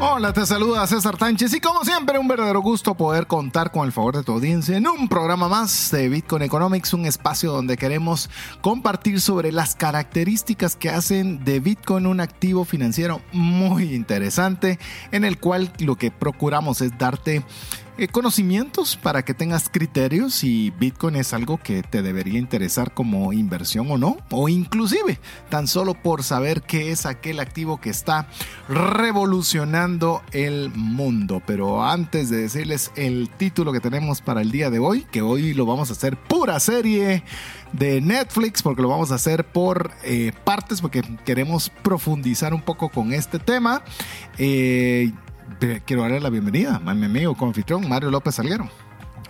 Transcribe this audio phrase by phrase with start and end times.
[0.00, 3.90] Hola, te saluda César Tánchez y como siempre un verdadero gusto poder contar con el
[3.90, 8.30] favor de tu audiencia en un programa más de Bitcoin Economics, un espacio donde queremos
[8.60, 14.78] compartir sobre las características que hacen de Bitcoin un activo financiero muy interesante
[15.10, 17.42] en el cual lo que procuramos es darte
[17.98, 23.32] eh, conocimientos para que tengas criterios si Bitcoin es algo que te debería interesar como
[23.32, 25.18] inversión o no, o inclusive
[25.50, 28.28] tan solo por saber qué es aquel activo que está
[28.68, 31.42] revolucionando el mundo.
[31.44, 35.52] Pero antes de decirles el título que tenemos para el día de hoy, que hoy
[35.52, 37.24] lo vamos a hacer pura serie
[37.72, 42.88] de Netflix, porque lo vamos a hacer por eh, partes, porque queremos profundizar un poco
[42.88, 43.82] con este tema.
[44.38, 45.12] Eh,
[45.84, 48.68] quiero darle la bienvenida a mi amigo confitrón Mario López Salguero.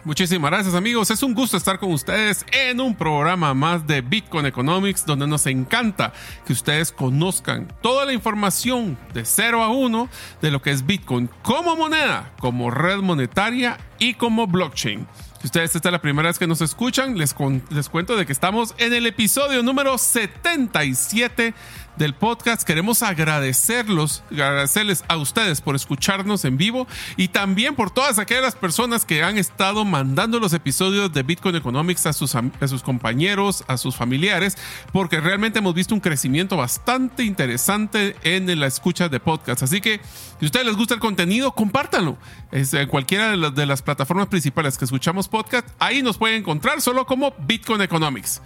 [0.05, 4.47] Muchísimas gracias amigos, es un gusto estar con ustedes en un programa más de Bitcoin
[4.47, 6.13] Economics donde nos encanta
[6.47, 10.09] que ustedes conozcan toda la información de 0 a 1
[10.41, 15.07] de lo que es Bitcoin como moneda, como red monetaria y como blockchain.
[15.41, 17.35] Si ustedes esta es la primera vez que nos escuchan, les,
[17.71, 21.55] les cuento de que estamos en el episodio número 77
[21.99, 22.63] del podcast.
[22.63, 29.05] Queremos agradecerlos, agradecerles a ustedes por escucharnos en vivo y también por todas aquellas personas
[29.05, 32.35] que han estado mandando los episodios de Bitcoin Economics a sus,
[32.83, 34.57] compañeros, a sus familiares,
[34.93, 39.63] porque realmente hemos visto un crecimiento bastante interesante en la escucha de podcast.
[39.63, 40.01] Así que
[40.39, 42.17] si a ustedes les gusta el contenido, compártanlo.
[42.53, 46.81] Es, en cualquiera de, de las plataformas principales que escuchamos podcast, ahí nos pueden encontrar
[46.81, 48.41] solo como Bitcoin Economics.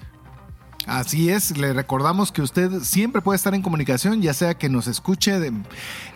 [0.86, 4.88] Así es, le recordamos que usted siempre puede estar en comunicación, ya sea que nos
[4.88, 5.64] escuche en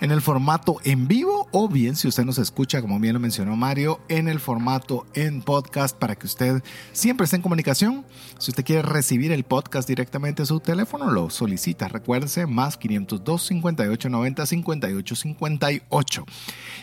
[0.01, 4.01] el formato en vivo o bien si usted nos escucha, como bien lo mencionó Mario,
[4.09, 8.05] en el formato en podcast para que usted siempre esté en comunicación.
[8.39, 11.87] Si usted quiere recibir el podcast directamente a su teléfono, lo solicita.
[11.89, 16.25] Recuérdese, más 502 58 90 58 58.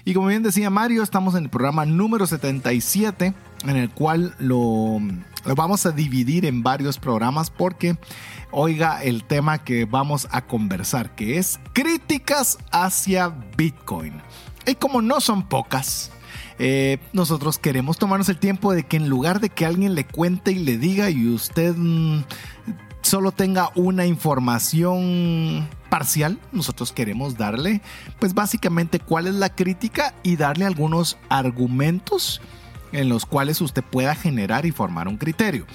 [0.06, 5.00] Y como bien decía Mario, estamos en el programa número 77 en el cual lo,
[5.46, 7.98] lo, vamos a dividir en varios programas porque
[8.52, 14.22] oiga el tema que vamos a conversar, que es críticas hacia Bitcoin.
[14.66, 16.12] Y como no son pocas,
[16.60, 20.52] eh, nosotros queremos tomarnos el tiempo de que en lugar de que alguien le cuente
[20.52, 22.24] y le diga y usted mm,
[23.02, 27.82] solo tenga una información parcial, nosotros queremos darle
[28.20, 32.42] pues básicamente cuál es la crítica y darle algunos argumentos
[32.94, 35.66] en los cuales usted pueda generar y formar un criterio.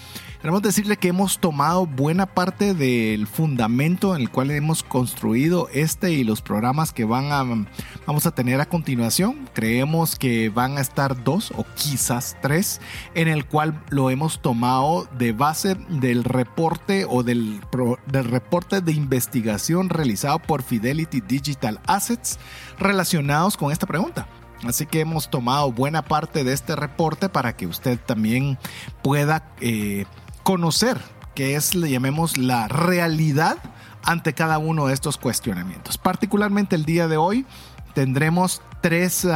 [0.40, 6.12] Queremos decirle que hemos tomado buena parte del fundamento en el cual hemos construido este
[6.12, 7.66] y los programas que van a,
[8.06, 9.48] vamos a tener a continuación.
[9.52, 12.80] Creemos que van a estar dos o quizás tres,
[13.16, 17.60] en el cual lo hemos tomado de base del reporte o del,
[18.06, 22.38] del reporte de investigación realizado por Fidelity Digital Assets
[22.78, 24.28] relacionados con esta pregunta.
[24.66, 28.58] Así que hemos tomado buena parte de este reporte para que usted también
[29.02, 30.04] pueda eh,
[30.42, 30.98] conocer
[31.34, 33.58] qué es, le llamemos, la realidad
[34.02, 35.98] ante cada uno de estos cuestionamientos.
[35.98, 37.46] Particularmente el día de hoy
[37.94, 39.26] tendremos tres,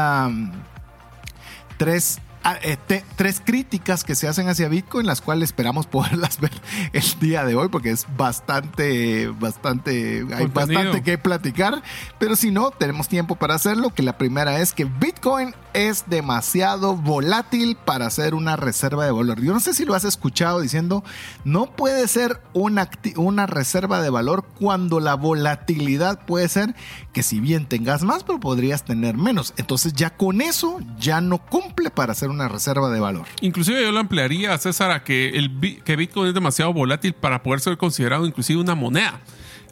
[1.76, 2.76] tres Ah, eh,
[3.16, 6.50] tres críticas que se hacen hacia Bitcoin, las cuales esperamos poderlas ver
[6.92, 11.82] el día de hoy, porque es bastante, bastante, hay bastante que platicar.
[12.18, 13.90] Pero si no, tenemos tiempo para hacerlo.
[13.90, 19.40] Que la primera es que Bitcoin es demasiado volátil para ser una reserva de valor.
[19.40, 21.04] Yo no sé si lo has escuchado diciendo,
[21.44, 26.74] no puede ser una, una reserva de valor cuando la volatilidad puede ser
[27.12, 29.54] que si bien tengas más, pero podrías tener menos.
[29.56, 33.26] Entonces ya con eso ya no cumple para ser una reserva de valor.
[33.40, 37.60] Inclusive yo lo ampliaría, César, a que, el, que Bitcoin es demasiado volátil para poder
[37.60, 39.20] ser considerado inclusive una moneda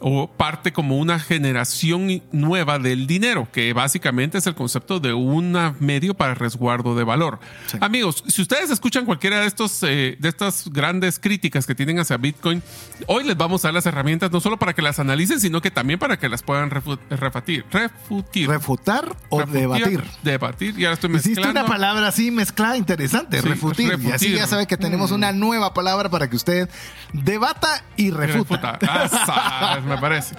[0.01, 5.75] o parte como una generación nueva del dinero, que básicamente es el concepto de un
[5.79, 7.39] medio para resguardo de valor.
[7.79, 12.17] Amigos, si ustedes escuchan cualquiera de estos eh, de estas grandes críticas que tienen hacia
[12.17, 12.63] Bitcoin,
[13.07, 15.71] hoy les vamos a dar las herramientas no solo para que las analicen, sino que
[15.71, 20.03] también para que las puedan refutir, refutir, refutar o debatir.
[20.23, 21.41] Debatir, ya estoy mezclando.
[21.41, 23.99] Existe una palabra así mezclada interesante, refutir.
[24.01, 25.15] Y así ya sabe que tenemos mm.
[25.15, 26.69] una nueva palabra para que usted
[27.13, 28.77] debata y refuta.
[28.79, 29.81] refuta.
[29.95, 30.35] Me parece.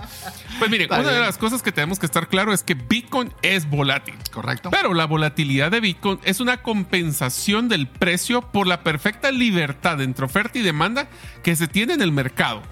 [0.58, 3.32] Pues miren, Está una de las cosas que tenemos que estar claro es que Bitcoin
[3.42, 4.14] es volátil.
[4.30, 4.70] Correcto.
[4.70, 10.24] Pero la volatilidad de Bitcoin es una compensación del precio por la perfecta libertad entre
[10.24, 11.08] oferta y demanda
[11.42, 12.62] que se tiene en el mercado.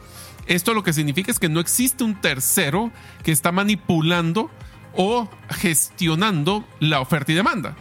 [0.46, 2.90] Esto lo que significa es que no existe un tercero
[3.22, 4.50] que está manipulando
[4.94, 7.76] o gestionando la oferta y demanda.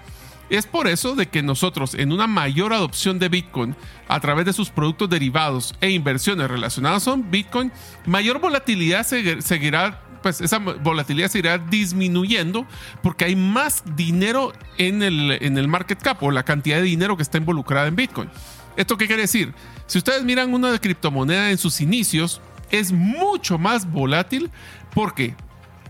[0.50, 3.75] Es por eso de que nosotros en una mayor adopción de Bitcoin
[4.07, 7.72] a través de sus productos derivados e inversiones relacionadas con Bitcoin,
[8.07, 12.66] mayor volatilidad se- seguirá, pues esa volatilidad seguirá disminuyendo
[13.04, 17.16] porque hay más dinero en el, en el market cap o la cantidad de dinero
[17.16, 18.30] que está involucrada en Bitcoin.
[18.75, 19.54] ¿Esto qué quiere decir?
[19.86, 22.42] Si ustedes miran una criptomoneda en sus inicios,
[22.72, 24.50] es mucho más volátil
[24.95, 25.36] porque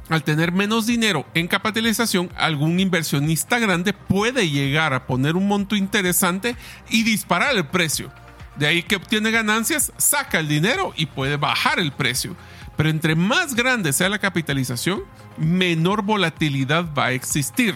[0.09, 5.75] al tener menos dinero en capitalización, algún inversionista grande puede llegar a poner un monto
[5.75, 6.56] interesante
[6.89, 8.11] y disparar el precio.
[8.56, 12.35] De ahí que obtiene ganancias, saca el dinero y puede bajar el precio.
[12.75, 15.03] Pero entre más grande sea la capitalización,
[15.38, 17.75] menor volatilidad va a existir.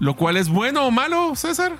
[0.00, 1.72] Lo cual es bueno o malo, César.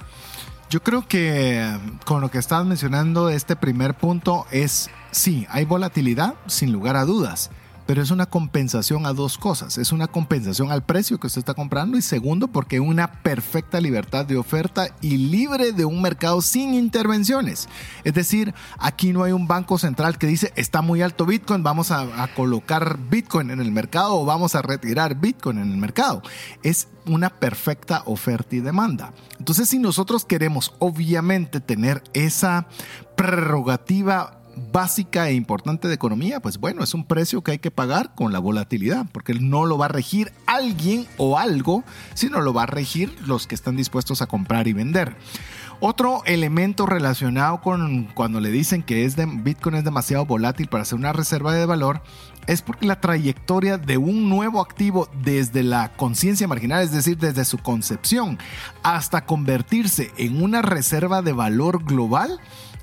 [0.70, 5.64] Yo creo que eh, con lo que estabas mencionando, este primer punto es, sí, hay
[5.64, 7.50] volatilidad, sin lugar a dudas,
[7.88, 9.78] pero es una compensación a dos cosas.
[9.78, 14.26] Es una compensación al precio que usted está comprando y segundo, porque una perfecta libertad
[14.26, 17.66] de oferta y libre de un mercado sin intervenciones.
[18.04, 21.90] Es decir, aquí no hay un banco central que dice, está muy alto Bitcoin, vamos
[21.90, 26.20] a, a colocar Bitcoin en el mercado o vamos a retirar Bitcoin en el mercado.
[26.62, 29.14] Es una perfecta oferta y demanda.
[29.38, 32.66] Entonces, si nosotros queremos obviamente tener esa
[33.16, 34.37] prerrogativa
[34.72, 38.32] básica e importante de economía, pues bueno, es un precio que hay que pagar con
[38.32, 41.84] la volatilidad, porque no lo va a regir alguien o algo,
[42.14, 45.16] sino lo va a regir los que están dispuestos a comprar y vender.
[45.80, 50.84] Otro elemento relacionado con cuando le dicen que es de, Bitcoin es demasiado volátil para
[50.84, 52.02] ser una reserva de valor
[52.48, 57.44] es porque la trayectoria de un nuevo activo desde la conciencia marginal, es decir, desde
[57.44, 58.38] su concepción
[58.82, 62.40] hasta convertirse en una reserva de valor global,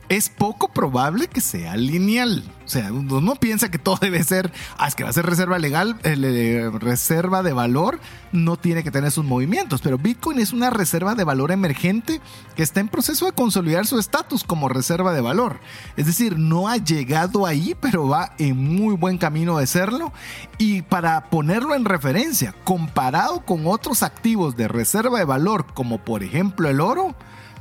[0.10, 2.44] es poco probable que sea lineal.
[2.66, 5.60] O sea, uno piensa que todo debe ser, ah, es que va a ser reserva
[5.60, 8.00] legal, eh, reserva de valor,
[8.32, 12.22] no tiene que tener sus movimientos, pero Bitcoin es una reserva de valor emergente
[12.56, 15.60] que está en proceso de consolidar su estatus como reserva de valor.
[15.96, 20.12] Es decir, no ha llegado ahí, pero va en muy buen camino de serlo.
[20.58, 26.24] Y para ponerlo en referencia, comparado con otros activos de reserva de valor, como por
[26.24, 27.16] ejemplo el oro,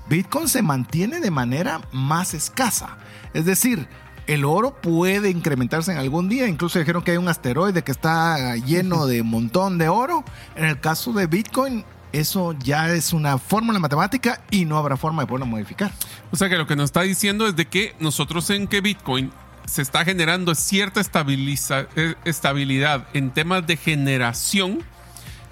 [0.08, 2.98] Bitcoin se mantiene de manera más escasa.
[3.32, 3.88] Es decir,
[4.26, 6.46] el oro puede incrementarse en algún día.
[6.48, 10.24] Incluso dijeron que hay un asteroide que está lleno de un montón de oro.
[10.56, 15.22] En el caso de Bitcoin, eso ya es una fórmula matemática y no habrá forma
[15.22, 15.90] de poderlo modificar.
[16.30, 19.32] O sea que lo que nos está diciendo es de que nosotros en que Bitcoin
[19.66, 24.80] se está generando cierta estabiliza- eh, estabilidad en temas de generación,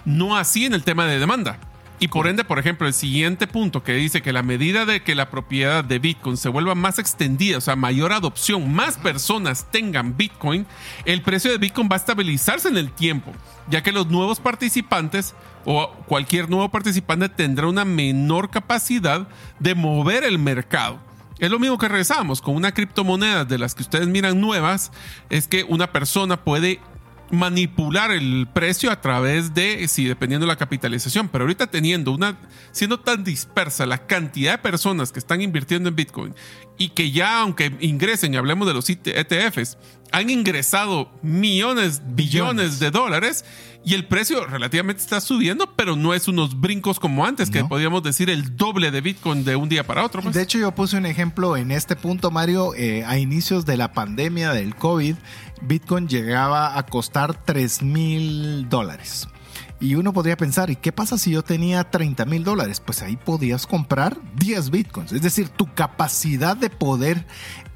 [0.04, 1.58] no así en el tema de demanda.
[2.02, 5.14] Y por ende, por ejemplo, el siguiente punto que dice que la medida de que
[5.14, 10.16] la propiedad de Bitcoin se vuelva más extendida, o sea, mayor adopción, más personas tengan
[10.16, 10.66] Bitcoin,
[11.04, 13.30] el precio de Bitcoin va a estabilizarse en el tiempo,
[13.70, 19.28] ya que los nuevos participantes o cualquier nuevo participante tendrá una menor capacidad
[19.60, 20.98] de mover el mercado.
[21.38, 24.90] Es lo mismo que regresamos con una criptomoneda de las que ustedes miran nuevas,
[25.30, 26.80] es que una persona puede
[27.32, 32.38] manipular el precio a través de, sí, dependiendo de la capitalización, pero ahorita teniendo una,
[32.72, 36.34] siendo tan dispersa la cantidad de personas que están invirtiendo en Bitcoin
[36.76, 39.78] y que ya, aunque ingresen, y hablemos de los ETFs,
[40.12, 42.78] han ingresado millones, billones.
[42.78, 43.46] de dólares
[43.84, 47.68] y el precio relativamente está subiendo, pero no es unos brincos como antes, que No.
[47.68, 50.22] podríamos decir el doble de Bitcoin de un día para otro.
[50.22, 50.34] pues.
[50.34, 52.74] De hecho, yo puse un ejemplo en este punto, Mario.
[52.76, 55.16] eh, a inicios de la pandemia del COVID,
[55.62, 59.28] Bitcoin llegaba a costar 3 mil dólares.
[59.80, 62.78] Y uno podría pensar, ¿y qué pasa si yo tenía 30 mil dólares?
[62.78, 65.10] Pues ahí podías comprar 10 bitcoins.
[65.10, 67.26] Es decir, tu capacidad de poder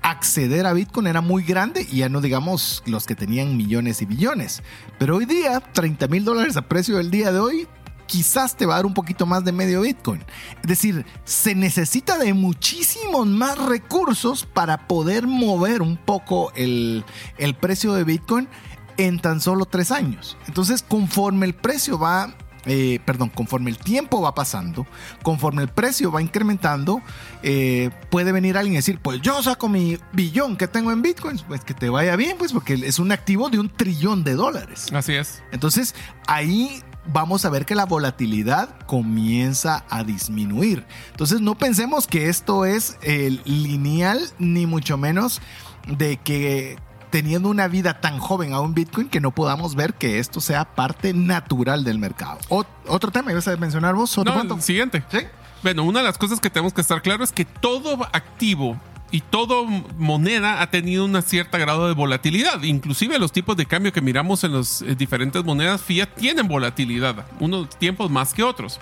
[0.03, 4.07] acceder a Bitcoin era muy grande y ya no digamos los que tenían millones y
[4.07, 4.63] billones.
[4.99, 7.69] Pero hoy día, 30 mil dólares a precio del día de hoy,
[8.07, 10.25] quizás te va a dar un poquito más de medio Bitcoin.
[10.63, 17.05] Es decir, se necesita de muchísimos más recursos para poder mover un poco el,
[17.39, 18.49] el precio de Bitcoin
[18.97, 20.37] en tan solo tres años.
[20.47, 22.35] Entonces, conforme el precio va,
[22.67, 24.87] eh, perdón, conforme el tiempo va pasando,
[25.23, 27.01] conforme el precio va incrementando,
[27.43, 31.41] eh, puede venir alguien y decir, pues yo saco mi billón que tengo en Bitcoin,
[31.47, 34.87] pues que te vaya bien, pues porque es un activo de un trillón de dólares.
[34.93, 35.43] Así es.
[35.53, 35.95] Entonces
[36.27, 36.83] ahí
[37.13, 40.85] vamos a ver que la volatilidad comienza a disminuir.
[41.11, 45.41] Entonces no pensemos que esto es eh, lineal ni mucho menos
[45.87, 46.79] de que
[47.11, 50.65] teniendo una vida tan joven a un Bitcoin que no podamos ver que esto sea
[50.65, 52.39] parte natural del mercado.
[52.49, 54.17] otro tema, ¿ibas a mencionar vos?
[54.19, 55.03] ¿Otro no, siguiente.
[55.11, 55.19] ¿Sí?
[55.63, 58.79] Bueno, una de las cosas que tenemos que estar claro es que todo activo
[59.11, 59.63] y toda
[59.97, 62.63] moneda ha tenido un cierto grado de volatilidad.
[62.63, 67.25] Inclusive los tipos de cambio que miramos en las eh, diferentes monedas fiat tienen volatilidad,
[67.41, 68.79] unos tiempos más que otros.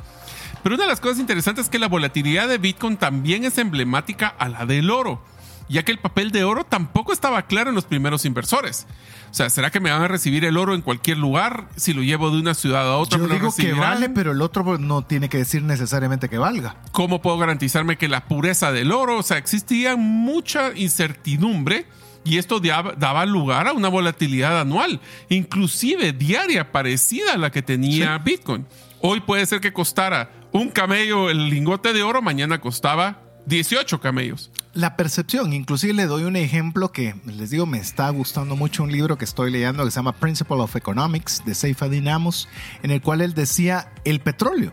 [0.63, 4.29] Pero una de las cosas interesantes es que la volatilidad de Bitcoin también es emblemática
[4.39, 5.21] a la del oro
[5.69, 8.87] ya que el papel de oro tampoco estaba claro en los primeros inversores.
[9.31, 12.03] O sea, ¿será que me van a recibir el oro en cualquier lugar si lo
[12.03, 13.19] llevo de una ciudad a otra?
[13.19, 16.77] Yo digo que vale, pero el otro no tiene que decir necesariamente que valga.
[16.93, 19.19] ¿Cómo puedo garantizarme que la pureza del oro?
[19.19, 21.87] O sea, existía mucha incertidumbre
[22.25, 28.17] y esto daba lugar a una volatilidad anual, inclusive diaria, parecida a la que tenía
[28.19, 28.67] Bitcoin.
[29.01, 34.51] Hoy puede ser que costara un camello el lingote de oro, mañana costaba 18 camellos.
[34.73, 38.91] La percepción, inclusive le doy un ejemplo que les digo, me está gustando mucho un
[38.91, 42.49] libro que estoy leyendo que se llama Principle of Economics de Seifa Dinamos,
[42.83, 44.73] en el cual él decía el petróleo.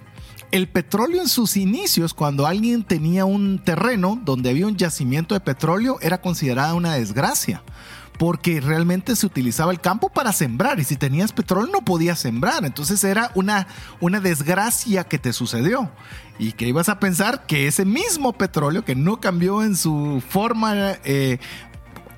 [0.51, 5.41] El petróleo en sus inicios, cuando alguien tenía un terreno donde había un yacimiento de
[5.41, 7.63] petróleo, era considerada una desgracia
[8.21, 12.63] porque realmente se utilizaba el campo para sembrar y si tenías petróleo no podías sembrar.
[12.65, 13.65] Entonces era una,
[13.99, 15.89] una desgracia que te sucedió
[16.41, 20.97] y que ibas a pensar que ese mismo petróleo que no cambió en su forma
[21.03, 21.37] eh,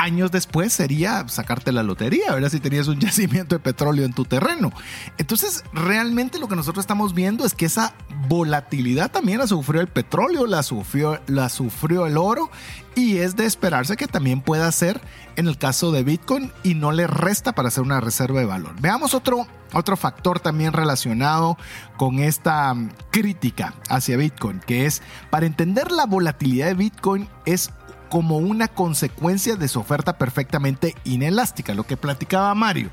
[0.03, 2.49] años después sería sacarte la lotería, ¿verdad?
[2.49, 4.71] Si tenías un yacimiento de petróleo en tu terreno.
[5.17, 7.93] Entonces, realmente lo que nosotros estamos viendo es que esa
[8.27, 12.49] volatilidad también la sufrió el petróleo, la sufrió, la sufrió el oro
[12.95, 15.01] y es de esperarse que también pueda ser
[15.35, 18.75] en el caso de Bitcoin y no le resta para hacer una reserva de valor.
[18.79, 21.57] Veamos otro, otro factor también relacionado
[21.97, 27.71] con esta mm, crítica hacia Bitcoin, que es para entender la volatilidad de Bitcoin es
[28.13, 32.91] como una consecuencia de su oferta perfectamente inelástica, lo que platicaba Mario.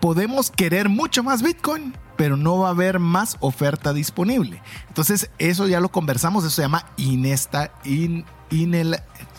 [0.00, 4.60] Podemos querer mucho más Bitcoin, pero no va a haber más oferta disponible.
[4.88, 8.24] Entonces, eso ya lo conversamos, eso se llama inesta, in,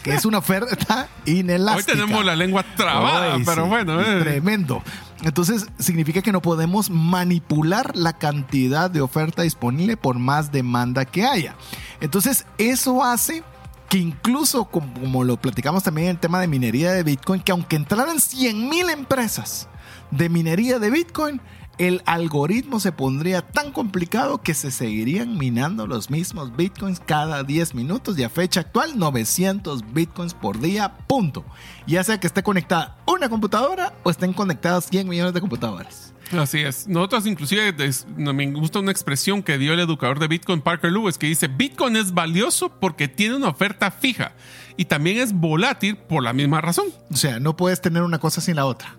[0.03, 1.91] que es una oferta inelástica.
[1.91, 4.00] Hoy tenemos la lengua trabada, pero bueno.
[4.00, 4.22] Eh.
[4.22, 4.83] Tremendo.
[5.24, 11.25] Entonces, significa que no podemos manipular la cantidad de oferta disponible por más demanda que
[11.25, 11.55] haya.
[12.00, 13.43] Entonces, eso hace
[13.90, 17.75] que incluso como, lo platicamos también en el tema de minería de Bitcoin, que aunque
[17.75, 19.68] entraran 100 mil empresas
[20.12, 21.42] de minería de Bitcoin,
[21.80, 27.74] el algoritmo se pondría tan complicado que se seguirían minando los mismos bitcoins cada 10
[27.74, 31.44] minutos y a fecha actual 900 bitcoins por día, punto.
[31.88, 36.12] Ya sea que esté conectada una computadora o estén conectadas 100 millones de computadoras.
[36.32, 36.88] Así es.
[36.88, 37.74] Nosotros inclusive
[38.15, 41.96] me gusta una expresión que dio el educador de Bitcoin, Parker Lewis, que dice, Bitcoin
[41.96, 44.34] es valioso porque tiene una oferta fija
[44.77, 46.88] y también es volátil por la misma razón.
[47.12, 48.98] O sea, no puedes tener una cosa sin la otra.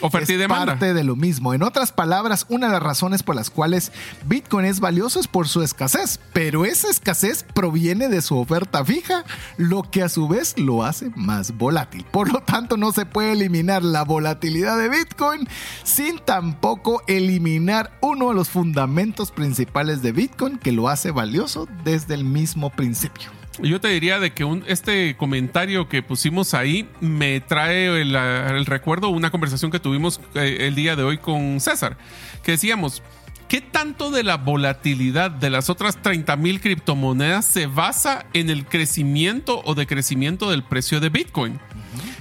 [0.00, 0.66] Oferta y demanda.
[0.66, 1.54] parte de lo mismo.
[1.54, 3.92] En otras palabras, una de las razones por las cuales
[4.26, 9.24] Bitcoin es valioso es por su escasez, pero esa escasez proviene de su oferta fija,
[9.56, 12.04] lo que a su vez lo hace más volátil.
[12.10, 15.48] Por lo tanto, no se puede eliminar la volatilidad de Bitcoin
[15.82, 22.14] sin tampoco eliminar uno de los fundamentos principales de Bitcoin que lo hace valioso desde
[22.14, 23.43] el mismo principio.
[23.62, 29.30] Yo te diría de que este comentario que pusimos ahí me trae el, recuerdo una
[29.30, 31.96] conversación que tuvimos eh, el día de hoy con César,
[32.42, 33.02] que decíamos,
[33.46, 38.66] ¿qué tanto de la volatilidad de las otras 30 mil criptomonedas se basa en el
[38.66, 41.60] crecimiento o decrecimiento del precio de Bitcoin?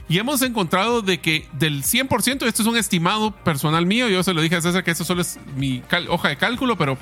[0.07, 4.33] Y hemos encontrado de que del 100%, esto es un estimado personal mío, yo se
[4.33, 6.97] lo dije a César que eso solo es mi hoja de cálculo, pero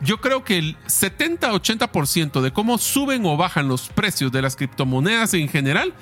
[0.00, 5.34] yo creo que el 70-80% de cómo suben o bajan los precios de las criptomonedas
[5.34, 5.94] en general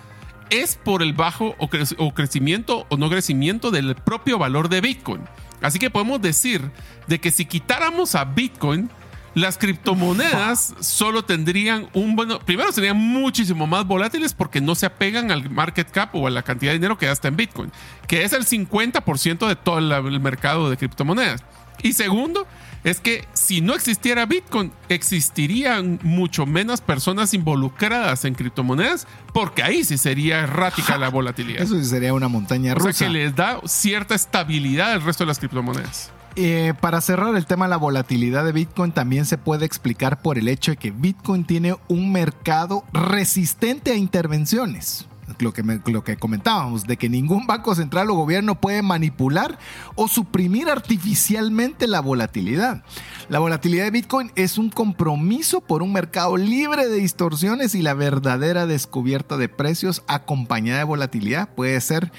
[0.50, 5.22] es por el bajo o, crecimiento o no crecimiento del propio valor de Bitcoin.
[5.62, 6.70] Así que podemos decir
[7.06, 8.90] de que si quitáramos a Bitcoin,
[9.34, 15.30] las criptomonedas solo tendrían un bueno, primero serían muchísimo más volátiles porque no se apegan
[15.30, 17.72] al market cap o a la cantidad de dinero que está en Bitcoin,
[18.06, 21.42] que es el 50% de todo el mercado de criptomonedas.
[21.82, 22.46] Y segundo,
[22.84, 29.84] es que si no existiera Bitcoin, existirían mucho menos personas involucradas en criptomonedas, porque ahí
[29.84, 31.62] sí sería errática la volatilidad.
[31.62, 32.88] Eso sí sería una montaña rusa.
[32.88, 36.10] O sea que les da cierta estabilidad al resto de las criptomonedas.
[36.34, 40.38] Eh, para cerrar el tema de la volatilidad de Bitcoin, también se puede explicar por
[40.38, 45.06] el hecho de que Bitcoin tiene un mercado resistente a intervenciones.
[45.38, 49.58] Lo que, lo que comentábamos, de que ningún banco central o gobierno puede manipular
[49.94, 52.84] o suprimir artificialmente la volatilidad.
[53.28, 57.94] La volatilidad de Bitcoin es un compromiso por un mercado libre de distorsiones y la
[57.94, 62.12] verdadera descubierta de precios acompañada de volatilidad puede ser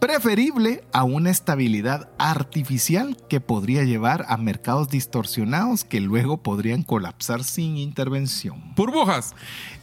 [0.00, 7.44] preferible a una estabilidad artificial que podría llevar a mercados distorsionados que luego podrían colapsar
[7.44, 8.74] sin intervención.
[8.74, 9.34] Burbujas.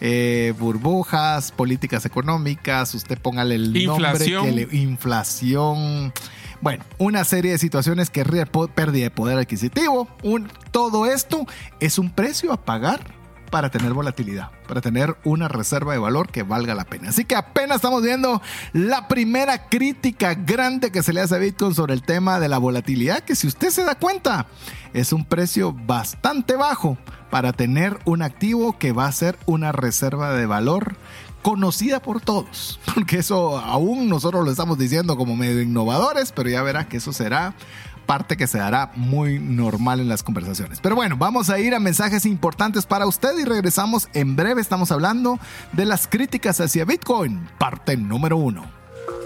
[0.01, 4.45] Eh, burbujas, políticas económicas, usted póngale el inflación.
[4.45, 4.67] nombre.
[4.67, 6.11] Que inflación.
[6.61, 10.07] Bueno, una serie de situaciones que pérdida de poder adquisitivo.
[10.23, 11.45] Un, todo esto
[11.79, 13.16] es un precio a pagar
[13.49, 17.09] para tener volatilidad, para tener una reserva de valor que valga la pena.
[17.09, 18.41] Así que apenas estamos viendo
[18.73, 22.57] la primera crítica grande que se le hace a Bitcoin sobre el tema de la
[22.57, 24.47] volatilidad, que si usted se da cuenta,
[24.93, 26.97] es un precio bastante bajo
[27.29, 30.95] para tener un activo que va a ser una reserva de valor
[31.41, 36.61] conocida por todos, porque eso aún nosotros lo estamos diciendo como medio innovadores, pero ya
[36.61, 37.53] verá que eso será
[38.07, 40.79] parte que se dará muy normal en las conversaciones.
[40.81, 44.61] Pero bueno, vamos a ir a mensajes importantes para usted y regresamos en breve.
[44.61, 45.39] Estamos hablando
[45.73, 48.65] de las críticas hacia Bitcoin, parte número uno.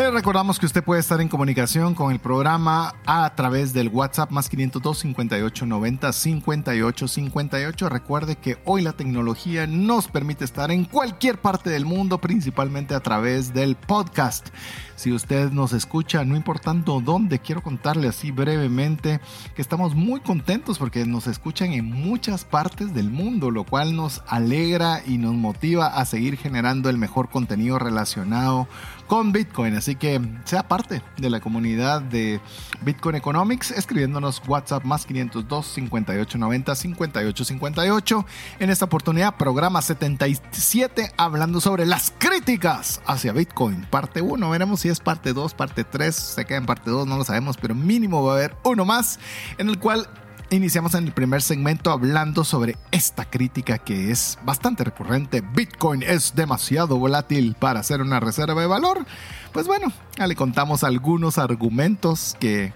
[0.00, 4.30] Le recordamos que usted puede estar en comunicación con el programa a través del WhatsApp
[4.30, 7.88] más 502 58 90 58 58.
[7.90, 13.00] Recuerde que hoy la tecnología nos permite estar en cualquier parte del mundo, principalmente a
[13.00, 14.48] través del podcast.
[14.96, 19.20] Si usted nos escucha, no importando dónde, quiero contarle así brevemente
[19.54, 24.22] que estamos muy contentos porque nos escuchan en muchas partes del mundo, lo cual nos
[24.26, 28.66] alegra y nos motiva a seguir generando el mejor contenido relacionado
[29.10, 29.74] con Bitcoin.
[29.74, 32.40] Así que sea parte de la comunidad de
[32.82, 38.26] Bitcoin Economics escribiéndonos WhatsApp más 502 5890 5858.
[38.60, 43.84] En esta oportunidad, programa 77 hablando sobre las críticas hacia Bitcoin.
[43.90, 44.48] Parte 1.
[44.48, 46.14] Veremos si es parte 2, parte 3.
[46.14, 49.18] Se queda en parte 2, no lo sabemos, pero mínimo va a haber uno más
[49.58, 50.08] en el cual
[50.52, 55.42] Iniciamos en el primer segmento hablando sobre esta crítica que es bastante recurrente.
[55.42, 59.06] Bitcoin es demasiado volátil para ser una reserva de valor.
[59.52, 62.72] Pues bueno, le contamos algunos argumentos que,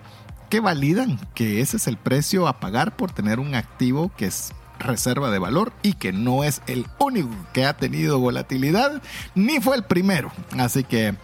[0.51, 4.53] que validan que ese es el precio a pagar por tener un activo que es
[4.79, 9.03] reserva de valor y que no es el único que ha tenido volatilidad
[9.35, 10.31] ni fue el primero.
[10.59, 11.17] Así que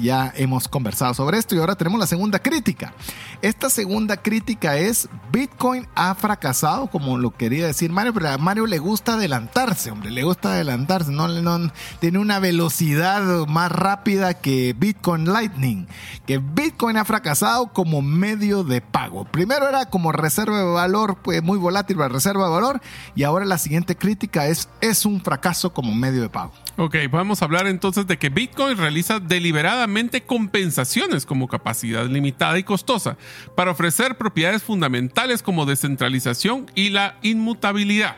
[0.00, 2.92] ya hemos conversado sobre esto y ahora tenemos la segunda crítica.
[3.40, 8.66] Esta segunda crítica es Bitcoin ha fracasado, como lo quería decir Mario, pero a Mario
[8.66, 14.74] le gusta adelantarse, hombre, le gusta adelantarse, no, no tiene una velocidad más rápida que
[14.78, 15.86] Bitcoin Lightning,
[16.26, 19.24] que Bitcoin ha fracasado como medio de pago.
[19.24, 22.80] Primero era como reserva de valor, pues muy volátil para reserva de valor
[23.14, 26.52] y ahora la siguiente crítica es es un fracaso como medio de pago.
[26.76, 29.61] Ok, vamos a hablar entonces de que Bitcoin realiza deliberadamente
[30.26, 33.16] compensaciones como capacidad limitada y costosa
[33.56, 38.16] para ofrecer propiedades fundamentales como descentralización y la inmutabilidad.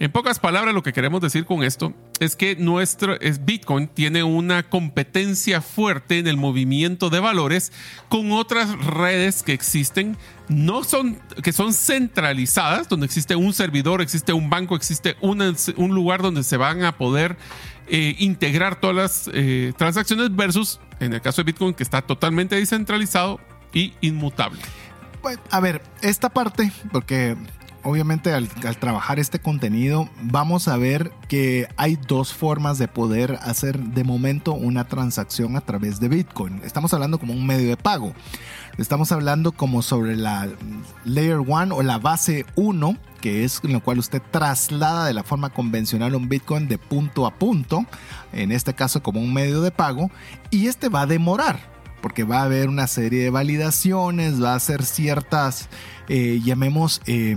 [0.00, 4.62] En pocas palabras, lo que queremos decir con esto es que nuestro Bitcoin tiene una
[4.62, 7.70] competencia fuerte en el movimiento de valores
[8.08, 10.16] con otras redes que existen,
[10.48, 16.22] no son que son centralizadas, donde existe un servidor, existe un banco, existe un lugar
[16.22, 17.36] donde se van a poder
[17.92, 22.54] eh, integrar todas las eh, transacciones versus, en el caso de Bitcoin, que está totalmente
[22.54, 23.40] descentralizado
[23.72, 24.60] y inmutable.
[25.22, 27.36] Pues, a ver, esta parte, porque
[27.82, 33.38] obviamente al, al, trabajar este contenido vamos a ver que hay dos formas de poder
[33.42, 36.60] hacer de momento una transacción a través de Bitcoin.
[36.64, 38.14] Estamos hablando como un medio de pago.
[38.78, 40.48] Estamos hablando como sobre la
[41.04, 45.22] Layer 1 o la base 1, que es en lo cual usted traslada de la
[45.22, 47.84] forma convencional un Bitcoin de punto a punto,
[48.32, 50.10] en este caso como un medio de pago,
[50.50, 54.56] y este va a demorar porque va a haber una serie de validaciones, va a
[54.56, 55.68] hacer ciertas,
[56.08, 57.36] eh, llamemos, eh,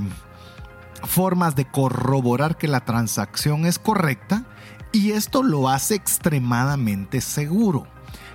[1.06, 4.46] formas de corroborar que la transacción es correcta
[4.92, 7.88] y esto lo hace extremadamente seguro.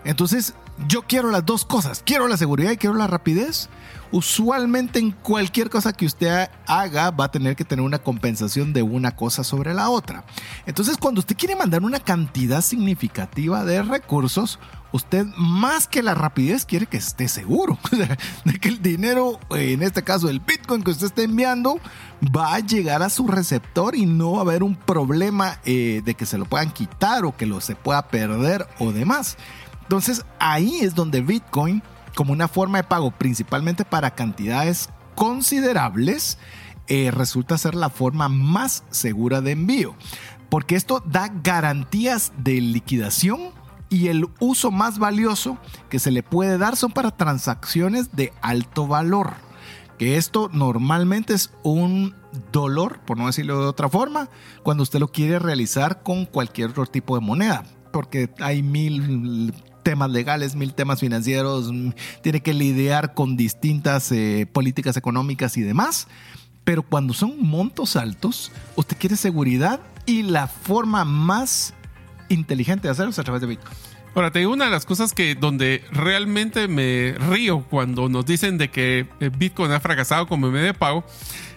[0.05, 0.55] Entonces,
[0.87, 3.69] yo quiero las dos cosas, quiero la seguridad y quiero la rapidez.
[4.11, 8.83] Usualmente en cualquier cosa que usted haga va a tener que tener una compensación de
[8.83, 10.25] una cosa sobre la otra.
[10.65, 14.59] Entonces cuando usted quiere mandar una cantidad significativa de recursos,
[14.93, 17.79] usted más que la rapidez quiere que esté seguro
[18.45, 21.79] de que el dinero, en este caso el Bitcoin que usted está enviando,
[22.35, 26.15] va a llegar a su receptor y no va a haber un problema eh, de
[26.15, 29.37] que se lo puedan quitar o que lo se pueda perder o demás.
[29.89, 31.83] Entonces ahí es donde Bitcoin,
[32.15, 36.37] como una forma de pago principalmente para cantidades considerables,
[36.89, 39.95] eh, resulta ser la forma más segura de envío.
[40.51, 43.53] Porque esto da garantías de liquidación
[43.89, 45.57] y el uso más valioso
[45.89, 49.33] que se le puede dar son para transacciones de alto valor.
[49.97, 52.15] Que esto normalmente es un
[52.53, 54.29] dolor, por no decirlo de otra forma,
[54.63, 57.65] cuando usted lo quiere realizar con cualquier otro tipo de moneda.
[57.91, 59.55] Porque hay mil
[59.89, 61.73] temas legales, mil temas financieros,
[62.21, 66.09] tiene que lidiar con distintas eh, políticas económicas y demás.
[66.63, 71.73] Pero cuando son montos altos, usted quiere seguridad y la forma más
[72.29, 73.75] inteligente de hacerlo es a través de Bitcoin.
[74.15, 78.59] Ahora, te digo una de las cosas que donde realmente me río cuando nos dicen
[78.59, 81.03] de que eh, Bitcoin ha fracasado como medio de pago,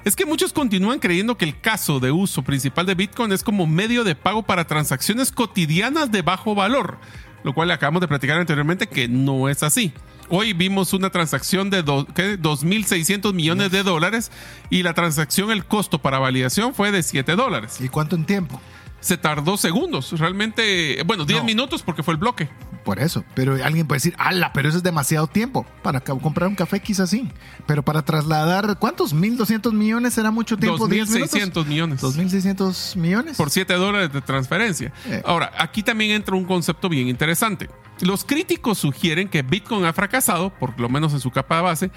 [0.06, 3.68] es que muchos continúan creyendo que el caso de uso principal de Bitcoin es como
[3.68, 6.98] medio de pago para transacciones cotidianas de bajo valor,
[7.44, 9.94] lo cual le acabamos de platicar anteriormente que no es así.
[10.30, 14.32] Hoy vimos una transacción de 2.600 millones de dólares
[14.70, 17.82] y la transacción, el costo para validación fue de 7 dólares.
[17.82, 18.62] ¿Y cuánto en tiempo?
[19.02, 21.46] Se tardó segundos, realmente, bueno, 10 No.
[21.46, 22.48] minutos porque fue el bloque.
[22.86, 25.66] Por eso, pero alguien puede decir, ala, pero eso es demasiado tiempo.
[25.84, 27.30] Para comprar un café quizás sí,
[27.68, 29.14] pero para trasladar, ¿cuántos?
[29.16, 30.88] ¿1.200 millones será mucho tiempo?
[30.88, 31.32] ¿10 minutos?
[31.34, 32.02] 2.600 millones.
[32.02, 33.38] 2.600 millones.
[33.38, 34.92] por 7 dólares de transferencia.
[35.06, 35.22] Eh.
[35.26, 37.70] Ahora, aquí también entra un concepto bien interesante.
[38.02, 41.92] Los críticos sugieren que Bitcoin ha fracasado, por lo menos en su capa base,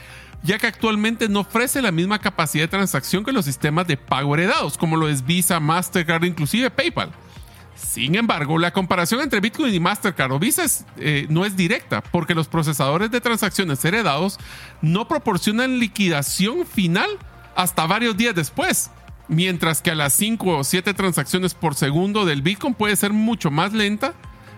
[0.44, 4.35] ya que actualmente no ofrece la misma capacidad de transacción que los sistemas de pago
[4.35, 7.11] heredados, como lo es Visa, Mastercard, inclusive PayPal.
[7.74, 12.02] Sin embargo, la comparación entre Bitcoin y Mastercard o Visa es, eh, no es directa,
[12.02, 14.38] porque los procesadores de transacciones heredados
[14.83, 17.09] no proporcionan liquidación final
[17.57, 18.90] hasta varios días después,
[19.28, 23.50] mientras que a las 5 o 7 transacciones por segundo del Bitcoin puede ser mucho
[23.50, 24.12] más lenta,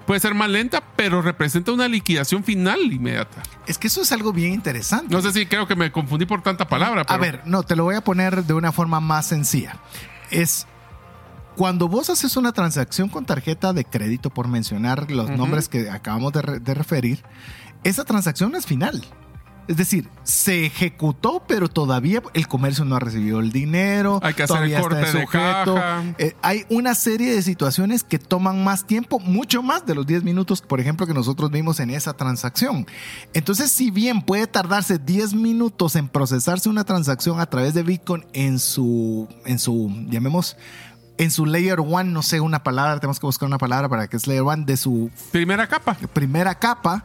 [0.07, 3.42] puede ser más lenta, pero representa una liquidación final inmediata.
[3.66, 5.14] Es que eso es algo bien interesante.
[5.14, 7.77] No sé si creo que me confundí por tanta palabra, pero A ver, no, te
[7.77, 9.77] lo voy a poner de una forma más sencilla.
[10.31, 10.66] Es
[11.57, 16.33] cuando vos haces una transacción con tarjeta de crédito, por mencionar los nombres que acabamos
[16.35, 17.23] de, re- de referir,
[17.83, 19.03] esa transacción es final.
[19.68, 24.20] Es decir, se ejecutó, pero todavía el comercio no ha recibido el dinero.
[24.22, 26.05] Hay que hacer el corte está de caja.
[26.18, 30.22] Eh, hay una serie de situaciones que toman más tiempo, mucho más de los 10
[30.22, 32.87] minutos, por ejemplo, que nosotros vimos en esa transacción.
[33.35, 38.24] Entonces, si bien puede tardarse 10 minutos en procesarse una transacción a través de Bitcoin
[38.33, 40.57] en su, en su, llamemos,
[41.18, 44.16] en su layer one, no sé una palabra, tenemos que buscar una palabra para que
[44.16, 45.94] es layer one, de su primera capa.
[46.12, 47.05] primera capa,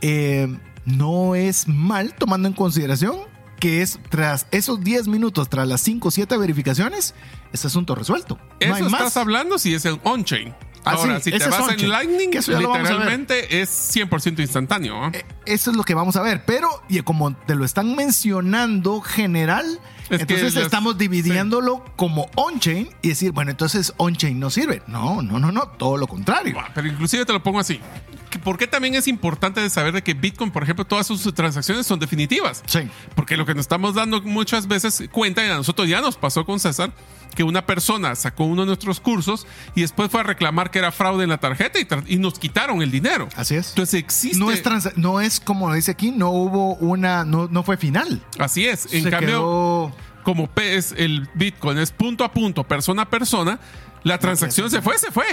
[0.00, 0.56] eh,
[0.96, 3.16] no es mal tomando en consideración
[3.60, 7.14] que es tras esos 10 minutos, tras las 5 o 7 verificaciones,
[7.52, 8.38] ese asunto resuelto.
[8.60, 9.16] Eso no hay estás más.
[9.16, 10.54] hablando si es el on-chain.
[10.84, 11.88] Ah, Ahora, sí, si te vas en.
[11.88, 15.08] Lightning, literalmente es 100% instantáneo.
[15.12, 16.44] Eh, Eso es lo que vamos a ver.
[16.46, 23.08] Pero, y como te lo están mencionando general, Es entonces estamos dividiéndolo como on-chain y
[23.08, 24.82] decir, bueno, entonces on-chain no sirve.
[24.86, 26.56] No, no, no, no, todo lo contrario.
[26.74, 27.80] Pero inclusive te lo pongo así.
[28.44, 31.86] ¿Por qué también es importante de saber de que Bitcoin, por ejemplo, todas sus transacciones
[31.86, 32.62] son definitivas?
[32.66, 32.80] Sí.
[33.14, 36.44] Porque lo que nos estamos dando muchas veces cuenta, y a nosotros ya nos pasó
[36.44, 36.92] con César,
[37.34, 40.92] que una persona sacó uno de nuestros cursos y después fue a reclamar que era
[40.92, 43.28] fraude en la tarjeta y, tra- y nos quitaron el dinero.
[43.36, 43.70] Así es.
[43.70, 44.38] Entonces existe...
[44.38, 44.62] No es,
[44.96, 48.22] no es como dice aquí, no hubo una, no, no fue final.
[48.38, 48.92] Así es.
[48.92, 49.28] En Se cambio...
[49.28, 49.92] quedó-
[50.24, 53.58] como es el Bitcoin es punto a punto, persona a persona,
[54.04, 55.24] La transacción se fue, se fue.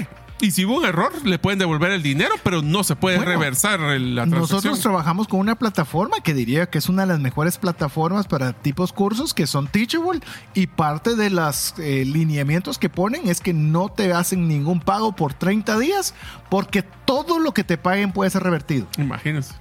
[0.41, 3.31] Y si hubo un error, le pueden devolver el dinero, pero no se puede Bueno,
[3.31, 4.57] reversar el- la transacción.
[4.57, 8.51] Nosotros trabajamos con una plataforma que diría que es una de las mejores plataformas para
[8.51, 10.19] tipos cursos que son Teachable
[10.53, 15.33] y parte de los lineamientos que ponen es que no te hacen ningún pago por
[15.33, 16.13] 30 días
[16.49, 18.87] porque todo lo que te paguen puede ser revertido.
[18.97, 19.53] Imagínense.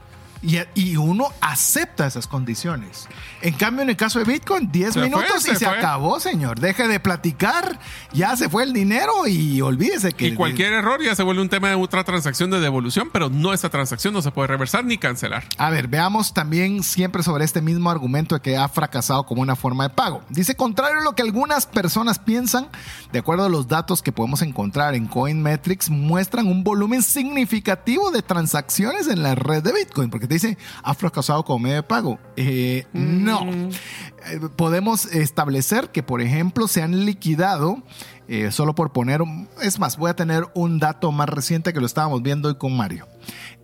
[0.44, 3.09] Y, y uno acepta esas condiciones.
[3.40, 5.78] En cambio, en el caso de Bitcoin, 10 Se fue, minutos se y se fue.
[5.78, 6.61] acabó, señor.
[6.61, 7.78] Deje de platicar,
[8.12, 10.28] ya se fue el dinero y olvídese que...
[10.28, 13.52] Y cualquier error ya se vuelve un tema de otra transacción de devolución, pero no
[13.52, 15.44] esa transacción no se puede reversar ni cancelar.
[15.57, 19.57] A ver, veamos también siempre sobre este mismo argumento de que ha fracasado como una
[19.57, 20.22] forma de pago.
[20.28, 22.68] Dice, contrario a lo que algunas personas piensan,
[23.12, 28.22] de acuerdo a los datos que podemos encontrar en CoinMetrics, muestran un volumen significativo de
[28.22, 32.18] transacciones en la red de Bitcoin, porque dice, ha fracasado como medio de pago.
[32.37, 33.40] Eh, No.
[33.51, 37.83] Eh, Podemos establecer que, por ejemplo, se han liquidado,
[38.29, 41.81] eh, solo por poner, un- es más, voy a tener un dato más reciente que
[41.81, 43.07] lo estábamos viendo hoy con Mario.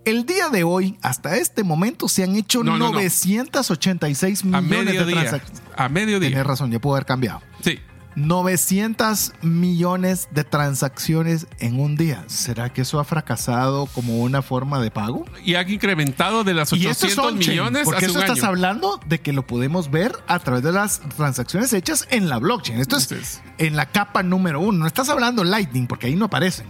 [0.05, 2.91] El día de hoy, hasta este momento, se han hecho No, no, no.
[2.93, 5.61] 986 A millones de transacciones.
[5.75, 6.29] A mediodía.
[6.29, 7.41] Tienes razón, ya puedo haber cambiado.
[7.61, 7.79] Sí.
[8.15, 12.23] 900 millones de transacciones en un día.
[12.27, 15.25] ¿Será que eso ha fracasado como una forma de pago?
[15.43, 18.21] Y ha incrementado de las Y esto 800 es on-chain, millones porque hace eso un
[18.21, 18.47] estás año.
[18.47, 22.79] hablando de que lo podemos ver a través de las transacciones hechas en la blockchain.
[22.79, 24.79] Esto es en la capa número uno.
[24.79, 26.67] No estás hablando Lightning, porque ahí no aparecen.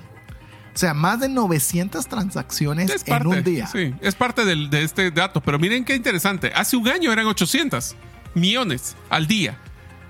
[0.74, 3.68] O sea, más de 900 transacciones Es en un día.
[3.68, 5.42] Sí, es parte del- de este dato.
[5.42, 6.52] Pero miren qué interesante.
[6.56, 7.96] Hace un año eran 800
[8.36, 9.58] millones al día.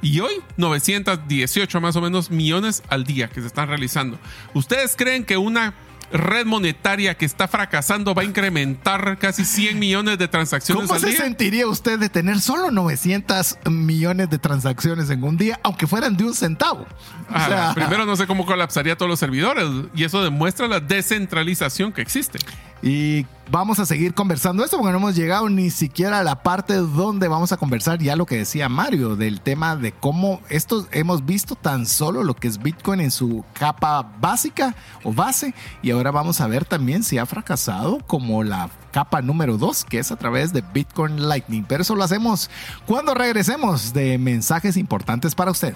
[0.02, 4.18] Y hoy 918 más o menos millones al día que se están realizando.
[4.54, 5.74] ¿Ustedes creen que una
[6.12, 11.00] red monetaria que está fracasando va a incrementar casi 100 millones de transacciones ¿Cómo al
[11.00, 11.18] se día?
[11.20, 16.26] sentiría usted de tener solo 900 millones de transacciones en un día, aunque fueran de
[16.26, 16.82] un centavo?
[16.82, 16.88] O
[17.34, 21.94] Ah, sea, primero no sé cómo colapsaría todos los servidores y eso demuestra la descentralización
[21.94, 22.40] que existe.
[22.84, 26.76] Y vamos a seguir conversando esto porque no hemos llegado ni siquiera a la parte
[26.76, 31.26] donde vamos a conversar ya lo que decía Mario del tema de cómo esto hemos
[31.26, 36.12] visto tan solo lo que es Bitcoin en su capa básica o base y ahora
[36.12, 40.16] vamos a ver también si ha fracasado como la capa número 2 que es a
[40.16, 41.66] través de Bitcoin Lightning.
[41.68, 42.50] Pero eso lo hacemos
[42.88, 45.76] cuando regresemos de mensajes importantes para usted.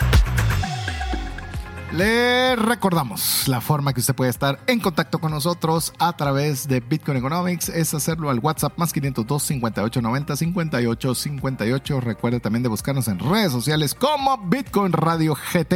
[2.01, 6.79] Le recordamos la forma que usted puede estar en contacto con nosotros a través de
[6.79, 12.01] Bitcoin Economics es hacerlo al WhatsApp más 502 58 90 58 58.
[12.01, 15.73] Recuerde también de buscarnos en redes sociales como Bitcoin Radio GT.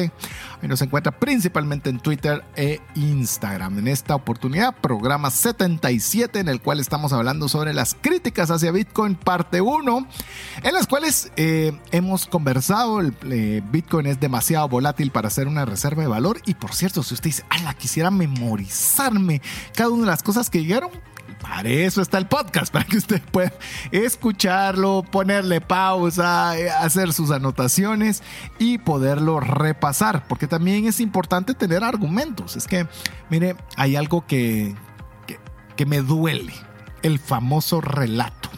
[0.61, 3.77] Ahí nos encuentra principalmente en Twitter e Instagram.
[3.77, 9.13] En esta oportunidad, programa 77 en el cual estamos hablando sobre las críticas hacia Bitcoin,
[9.13, 10.07] parte 1,
[10.63, 12.99] en las cuales eh, hemos conversado.
[12.99, 16.41] El eh, Bitcoin es demasiado volátil para ser una reserva de valor.
[16.45, 19.41] Y por cierto, si usted dice, ala, quisiera memorizarme
[19.73, 20.91] cada una de las cosas que llegaron.
[21.41, 23.53] Para eso está el podcast, para que usted pueda
[23.91, 28.23] escucharlo, ponerle pausa, eh, hacer sus anotaciones
[28.57, 32.55] y poderlo repasar, porque también es importante tener argumentos.
[32.55, 32.87] Es que,
[33.29, 34.75] mire, hay algo que,
[35.27, 35.39] que,
[35.75, 36.53] que me duele,
[37.03, 38.49] el famoso relato.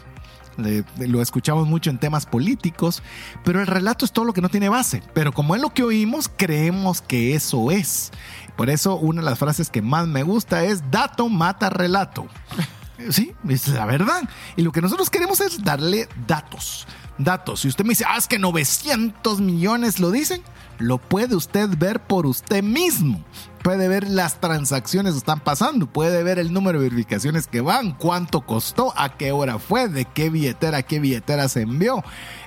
[0.58, 3.04] Lo escuchamos mucho en temas políticos,
[3.44, 5.04] pero el relato es todo lo que no tiene base.
[5.14, 8.12] Pero como es lo que oímos, creemos que eso es.
[8.56, 12.28] Por eso una de las frases que más me gusta es dato mata relato.
[13.12, 14.28] Sí, es la verdad.
[14.56, 16.88] Y lo que nosotros queremos es darle datos.
[17.20, 17.62] Datos.
[17.62, 20.42] Si usted me dice, ah, es que 900 millones lo dicen,
[20.80, 23.24] lo puede usted ver por usted mismo.
[23.68, 27.92] Puede ver las transacciones que están pasando, puede ver el número de verificaciones que van,
[27.92, 32.02] cuánto costó, a qué hora fue, de qué billetera, a qué billetera se envió.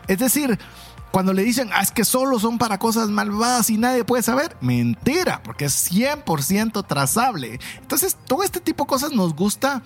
[0.08, 0.58] Es decir,
[1.12, 4.56] cuando le dicen, ah, es que solo son para cosas malvadas y nadie puede saber,
[4.62, 7.60] mentira, porque es 100% trazable.
[7.82, 9.82] Entonces, todo este tipo de cosas nos gusta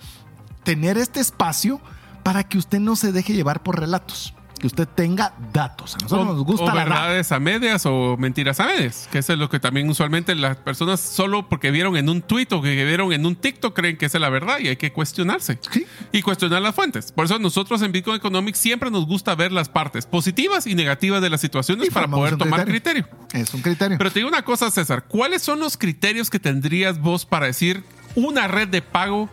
[0.63, 1.81] tener este espacio
[2.23, 4.33] para que usted no se deje llevar por relatos
[4.65, 5.93] que usted tenga datos.
[5.93, 9.19] A nosotros o, nos gusta o la verdades a medias o mentiras a medias, que
[9.19, 12.61] eso es lo que también usualmente las personas solo porque vieron en un tweet o
[12.63, 15.59] que vieron en un TikTok creen que esa es la verdad y hay que cuestionarse
[15.69, 15.85] Sí.
[16.11, 17.11] y cuestionar las fuentes.
[17.11, 21.21] Por eso nosotros en Bitcoin Economics siempre nos gusta ver las partes positivas y negativas
[21.21, 23.03] de las situaciones Y para poder tomar criterio.
[23.03, 23.43] criterio.
[23.43, 23.97] Es un criterio.
[23.99, 27.83] Pero te digo una cosa, César, ¿cuáles son los criterios que tendrías vos para decir
[28.15, 29.29] una red de pago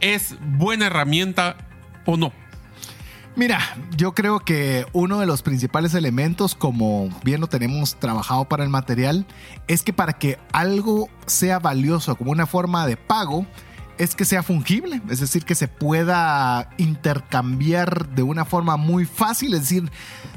[0.00, 1.56] es buena herramienta
[2.04, 2.32] o no?
[3.36, 3.60] Mira,
[3.94, 8.70] yo creo que uno de los principales elementos, como bien lo tenemos trabajado para el
[8.70, 9.26] material,
[9.68, 13.44] es que para que algo sea valioso como una forma de pago,
[13.98, 19.54] es que sea fungible, es decir, que se pueda intercambiar de una forma muy fácil,
[19.54, 19.90] es decir,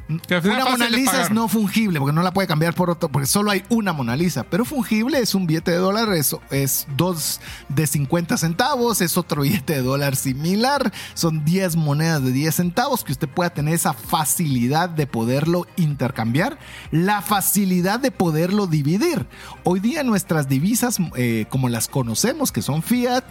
[0.09, 3.51] una Mona Lisa es no fungible, porque no la puede cambiar por otro, porque solo
[3.51, 7.85] hay una Mona Lisa, pero fungible es un billete de dólar, es, es dos de
[7.85, 13.11] 50 centavos, es otro billete de dólar similar, son 10 monedas de 10 centavos, que
[13.11, 16.57] usted pueda tener esa facilidad de poderlo intercambiar,
[16.89, 19.27] la facilidad de poderlo dividir.
[19.63, 23.23] Hoy día nuestras divisas, eh, como las conocemos, que son fiat,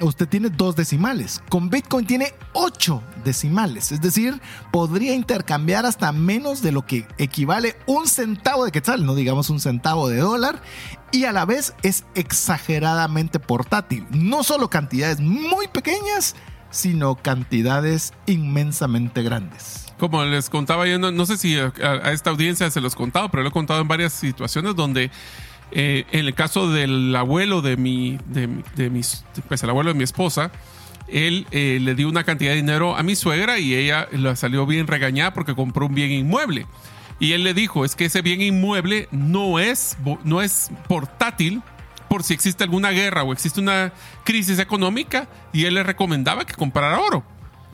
[0.00, 1.42] usted tiene dos decimales.
[1.48, 3.92] Con Bitcoin tiene ocho decimales.
[3.92, 4.40] Es decir,
[4.72, 9.60] podría intercambiar hasta menos de lo que equivale un centavo de quetzal, no digamos un
[9.60, 10.62] centavo de dólar.
[11.10, 14.06] Y a la vez es exageradamente portátil.
[14.10, 16.36] No solo cantidades muy pequeñas,
[16.70, 19.86] sino cantidades inmensamente grandes.
[19.98, 23.30] Como les contaba yo, no, sé si a, a esta audiencia se los he contado,
[23.30, 25.10] pero lo he contado en varias situaciones donde
[25.70, 29.98] eh, en el caso del abuelo de mi, de, de mis, pues el abuelo de
[29.98, 30.50] mi esposa,
[31.08, 34.66] él eh, le dio una cantidad de dinero a mi suegra y ella la salió
[34.66, 36.66] bien regañada porque compró un bien inmueble.
[37.20, 41.62] Y él le dijo, es que ese bien inmueble no es, no es portátil
[42.08, 43.92] por si existe alguna guerra o existe una
[44.24, 47.24] crisis económica y él le recomendaba que comprara oro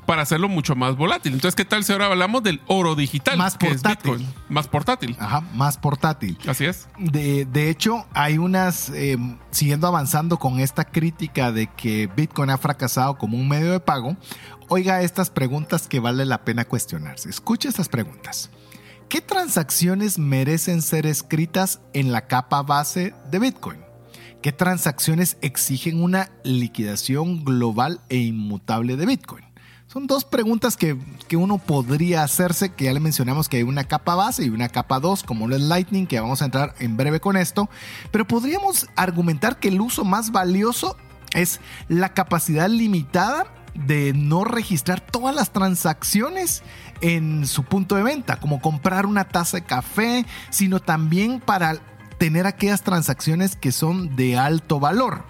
[0.07, 1.33] para hacerlo mucho más volátil.
[1.33, 3.37] Entonces, ¿qué tal si ahora hablamos del oro digital?
[3.39, 4.27] Más portátil.
[4.49, 5.17] Más portátil.
[5.19, 6.39] Ajá, más portátil.
[6.47, 6.89] Así es.
[6.99, 9.17] De, de hecho, hay unas, eh,
[9.51, 14.17] siguiendo avanzando con esta crítica de que Bitcoin ha fracasado como un medio de pago,
[14.69, 17.29] oiga estas preguntas que vale la pena cuestionarse.
[17.31, 18.51] Escuche estas preguntas.
[19.09, 23.81] ¿Qué transacciones merecen ser escritas en la capa base de Bitcoin?
[24.43, 29.45] ¿Qué transacciones exigen una liquidación global e inmutable de Bitcoin?
[29.95, 33.85] Son dos preguntas que, que uno podría hacerse, que ya le mencionamos que hay una
[33.85, 36.97] capa base y una capa 2, como lo es Lightning, que vamos a entrar en
[36.97, 37.71] breve con esto,
[38.11, 40.97] pero podríamos argumentar que el uso más valioso
[41.33, 43.47] es la capacidad limitada
[43.87, 46.65] de no registrar todas las transacciones
[47.01, 51.79] en su punto de venta, como comprar una taza de café, sino también para
[52.19, 55.23] tener aquellas transacciones que son de alto valor.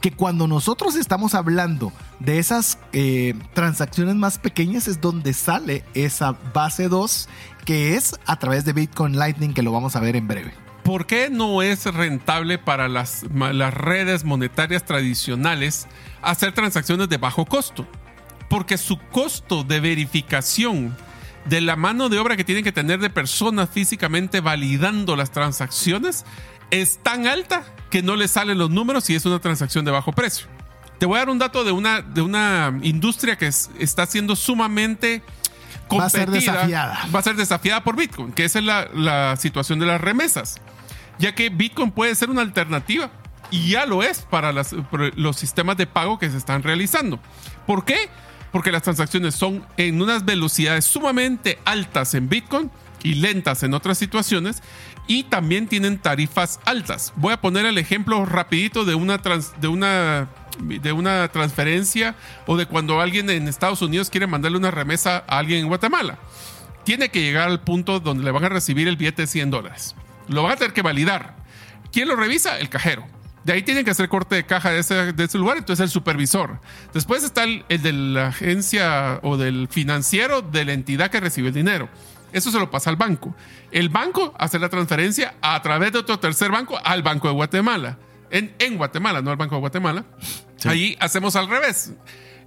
[0.00, 6.36] Que cuando nosotros estamos hablando de esas eh, transacciones más pequeñas es donde sale esa
[6.54, 7.28] base 2
[7.64, 10.54] que es a través de Bitcoin Lightning que lo vamos a ver en breve.
[10.82, 15.86] ¿Por qué no es rentable para las, las redes monetarias tradicionales
[16.22, 17.86] hacer transacciones de bajo costo?
[18.48, 20.96] Porque su costo de verificación
[21.44, 26.24] de la mano de obra que tienen que tener de personas físicamente validando las transacciones
[26.70, 30.12] es tan alta que no le salen los números si es una transacción de bajo
[30.12, 30.46] precio.
[30.98, 34.36] Te voy a dar un dato de una, de una industria que es- está siendo
[34.36, 35.22] sumamente
[35.92, 37.06] Va a ser competida, desafiada.
[37.14, 40.60] va a ser desafiada por Bitcoin, que esa es la, la situación de las remesas,
[41.18, 43.10] ya que Bitcoin puede ser una alternativa
[43.50, 47.18] y ya lo es para las- por los sistemas de pago que se están realizando.
[47.66, 48.08] ¿Por qué?
[48.52, 52.70] Porque las transacciones son en unas velocidades sumamente altas en Bitcoin
[53.02, 54.62] y lentas en otras situaciones
[55.10, 57.12] y también tienen tarifas altas.
[57.16, 60.28] Voy a poner el ejemplo rapidito de una, de una,
[60.60, 62.14] de una transferencia
[62.46, 66.16] o de cuando alguien en Estados Unidos quiere mandarle una remesa a alguien en Guatemala.
[66.84, 69.96] Tiene que llegar al punto donde le van a recibir el billete de 100 dólares.
[70.28, 71.34] Lo van a tener que validar.
[71.90, 72.60] ¿Quién lo revisa?
[72.60, 73.04] El cajero.
[73.42, 75.90] De ahí tienen que hacer corte de caja de ese, de ese lugar, entonces el
[75.90, 76.60] supervisor.
[76.94, 81.48] Después está el, el de la agencia o del financiero de la entidad que recibe
[81.48, 81.88] el dinero.
[82.32, 83.34] Eso se lo pasa al banco.
[83.70, 87.98] El banco hace la transferencia a través de otro tercer banco al Banco de Guatemala.
[88.30, 90.04] En, en Guatemala, no al Banco de Guatemala.
[90.64, 91.92] Ahí hacemos al revés.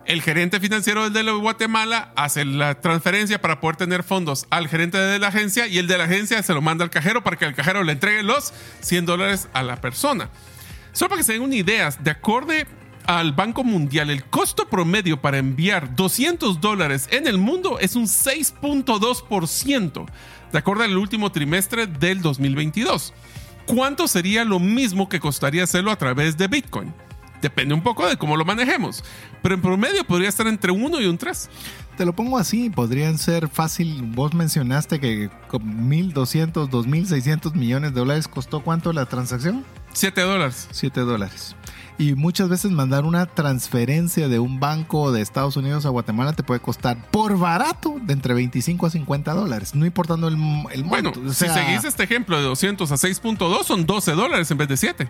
[0.06, 4.98] El gerente financiero del de Guatemala hace la transferencia para poder tener fondos al gerente
[4.98, 7.46] de la agencia y el de la agencia se lo manda al cajero para que
[7.46, 10.30] el cajero le entregue los 100 dólares a la persona.
[10.92, 12.54] Solo para que se den una idea, de acuerdo
[13.06, 18.06] al Banco Mundial, el costo promedio para enviar 200 dólares en el mundo es un
[18.06, 20.06] 6.2%,
[20.52, 23.14] de acuerdo al último trimestre del 2022.
[23.66, 26.94] ¿Cuánto sería lo mismo que costaría hacerlo a través de Bitcoin?
[27.42, 29.04] Depende un poco de cómo lo manejemos,
[29.42, 31.50] pero en promedio podría estar entre 1 y un 3.
[31.98, 34.02] Te lo pongo así, podrían ser fácil.
[34.02, 39.66] Vos mencionaste que con 1.200, 2.600 millones de dólares costó cuánto la transacción?
[39.92, 40.70] 7 dólares.
[40.72, 41.56] 7 dólares.
[41.98, 46.42] Y muchas veces mandar una transferencia de un banco de Estados Unidos a Guatemala te
[46.44, 50.36] puede costar por barato de entre 25 a 50 dólares, no importando el,
[50.72, 51.30] el Bueno, monto.
[51.30, 54.68] O si sea, seguís este ejemplo de 200 a 6.2 son 12 dólares en vez
[54.68, 55.10] de 7.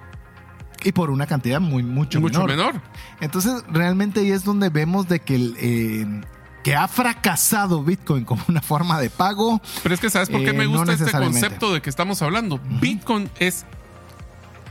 [0.86, 2.74] Y por una cantidad muy, mucho, Mucho menor.
[2.74, 2.82] menor.
[3.22, 6.06] Entonces, realmente ahí es donde vemos de que, el, eh,
[6.62, 9.62] que ha fracasado Bitcoin como una forma de pago.
[9.82, 12.22] Pero es que ¿sabes por qué Eh, me no gusta este concepto de que estamos
[12.22, 12.60] hablando?
[12.82, 13.66] Bitcoin es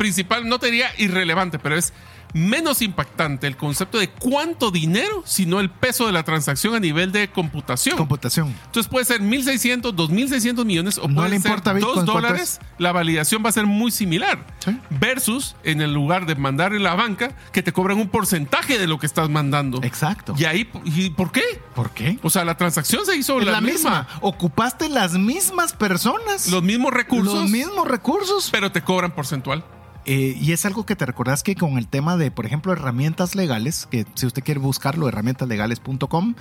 [0.02, 1.92] principal, no te diría irrelevante, pero es
[2.34, 7.12] menos impactante el concepto de cuánto dinero, sino el peso de la transacción a nivel
[7.12, 7.96] de computación.
[7.96, 8.52] Computación.
[8.66, 12.04] Entonces puede ser 1.600, 2.600 millones o No puede le ser importa a Bitcoin 2
[12.04, 12.58] cuánto dólares.
[12.78, 14.44] La validación va a ser muy similar.
[14.64, 14.76] Sí.
[14.90, 18.86] Versus en el lugar de mandar en la banca que te cobran un porcentaje de
[18.88, 19.80] lo que estás mandando.
[19.84, 20.34] Exacto.
[20.36, 21.42] Y ahí, ¿y por qué?
[21.76, 22.18] ¿Por qué?
[22.22, 24.08] O sea, la transacción se hizo la misma.
[24.22, 26.48] Ocupaste las mismas personas.
[26.48, 28.48] Los mismos recursos, Los mismos recursos.
[28.50, 29.62] pero te cobran porcentual.
[30.04, 33.34] Eh, y es algo que te recordás que con el tema de, por ejemplo, herramientas
[33.34, 36.34] legales, que si usted quiere buscarlo, herramientaslegales.com,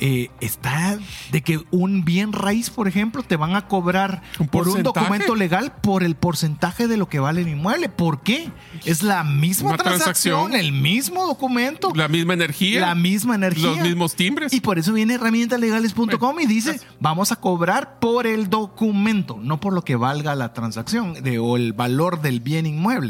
[0.00, 0.98] eh, está
[1.32, 5.34] de que un bien raíz, por ejemplo, te van a cobrar ¿Un por un documento
[5.34, 7.88] legal por el porcentaje de lo que vale el inmueble.
[7.88, 8.50] ¿Por qué?
[8.84, 10.54] Es la misma transacción, transacción.
[10.54, 12.80] el mismo documento, La misma energía.
[12.80, 13.68] la misma energía.
[13.68, 14.52] Los mismos timbres.
[14.52, 19.72] Y por eso viene herramientaslegales.com y dice, vamos a cobrar por el documento, no por
[19.72, 23.07] lo que valga la transacción de, o el valor del bien inmueble.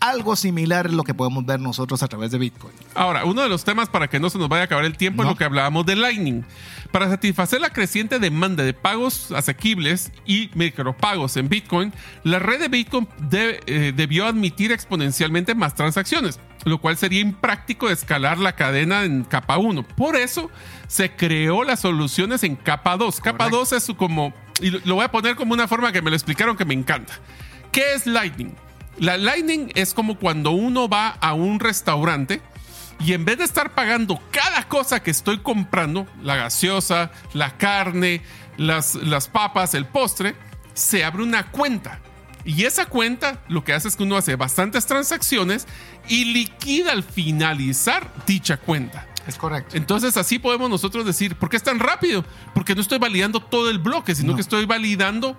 [0.00, 2.74] Algo similar es lo que podemos ver nosotros a través de Bitcoin.
[2.96, 5.22] Ahora, uno de los temas para que no se nos vaya a acabar el tiempo
[5.22, 5.28] No.
[5.28, 6.44] es lo que hablábamos de Lightning.
[6.90, 11.92] Para satisfacer la creciente demanda de pagos asequibles y micropagos en Bitcoin,
[12.24, 17.88] la red de Bitcoin de- eh, debió admitir exponencialmente más transacciones, lo cual sería impráctico
[17.88, 19.84] escalar la cadena en capa 1.
[19.84, 20.50] Por eso
[20.88, 23.20] se creó las soluciones en capa 2.
[23.20, 26.16] Capa 2 es como, y lo voy a poner como una forma que me lo
[26.16, 27.12] explicaron que me encanta.
[27.70, 28.52] ¿Qué es Lightning?
[28.98, 32.40] La Lightning es como cuando uno va a un restaurante
[33.00, 38.22] y en vez de estar pagando cada cosa que estoy comprando, la gaseosa, la carne,
[38.56, 40.36] las, las papas, el postre,
[40.74, 42.00] se abre una cuenta.
[42.44, 45.66] Y esa cuenta lo que hace es que uno hace bastantes transacciones
[46.08, 49.06] y liquida al finalizar dicha cuenta.
[49.26, 49.76] Es correcto.
[49.76, 52.24] Entonces así podemos nosotros decir, ¿por qué es tan rápido?
[52.54, 54.34] Porque no estoy validando todo el bloque, sino No.
[54.36, 55.36] que estoy validando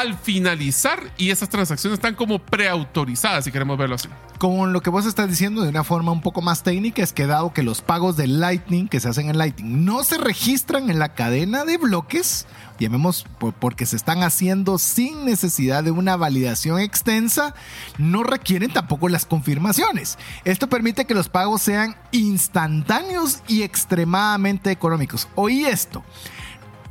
[0.00, 4.08] al finalizar y esas transacciones están como preautorizadas, si queremos verlo así.
[4.36, 7.26] Con lo que vos estás diciendo de una forma un poco más técnica es que
[7.26, 10.98] dado que los pagos de Lightning que se hacen en Lightning no se registran en
[10.98, 12.46] la cadena de bloques,
[12.78, 17.54] llamemos por- porque se están haciendo sin necesidad de una validación extensa,
[17.96, 20.18] no requieren tampoco las confirmaciones.
[20.44, 25.26] Esto permite que los pagos sean instantáneos y extremadamente económicos.
[25.36, 26.04] Oí esto.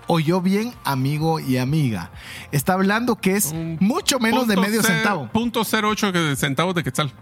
[0.09, 2.11] Oyó bien, amigo y amiga.
[2.51, 5.29] Está hablando que es mucho menos de medio cero- centavo.
[5.33, 7.13] Punto 08 que- centavos de quetzal.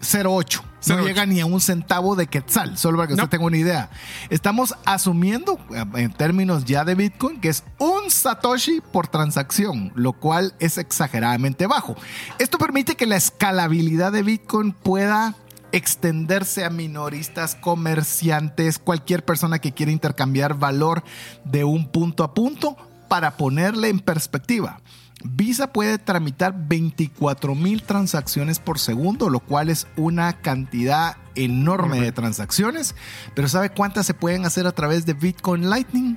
[0.00, 0.62] 0.8.
[0.88, 1.04] No 0.8.
[1.04, 3.28] llega ni a un centavo de quetzal, solo para que usted No.
[3.28, 3.90] tenga una idea.
[4.30, 10.12] Estamos asumiendo, eh, en términos ya de Bitcoin, que es un Satoshi por transacción, lo
[10.12, 11.96] cual es exageradamente bajo.
[12.38, 15.34] Esto permite que la escalabilidad de Bitcoin pueda
[15.72, 21.02] extenderse a minoristas, comerciantes, cualquier persona que quiera intercambiar valor
[21.44, 22.76] de un punto a punto
[23.08, 24.80] para ponerle en perspectiva.
[25.28, 32.12] Visa puede tramitar 24 mil transacciones por segundo, lo cual es una cantidad enorme de
[32.12, 32.94] transacciones.
[33.34, 36.16] Pero ¿sabe cuántas se pueden hacer a través de Bitcoin Lightning?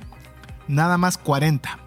[0.68, 1.78] Nada más 40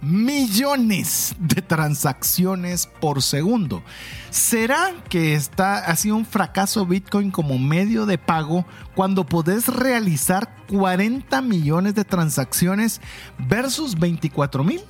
[0.00, 3.82] millones de transacciones por segundo.
[4.30, 10.56] ¿Será que está, ha sido un fracaso Bitcoin como medio de pago cuando podés realizar
[10.68, 13.00] 40 millones de transacciones
[13.48, 14.82] versus 24 mil?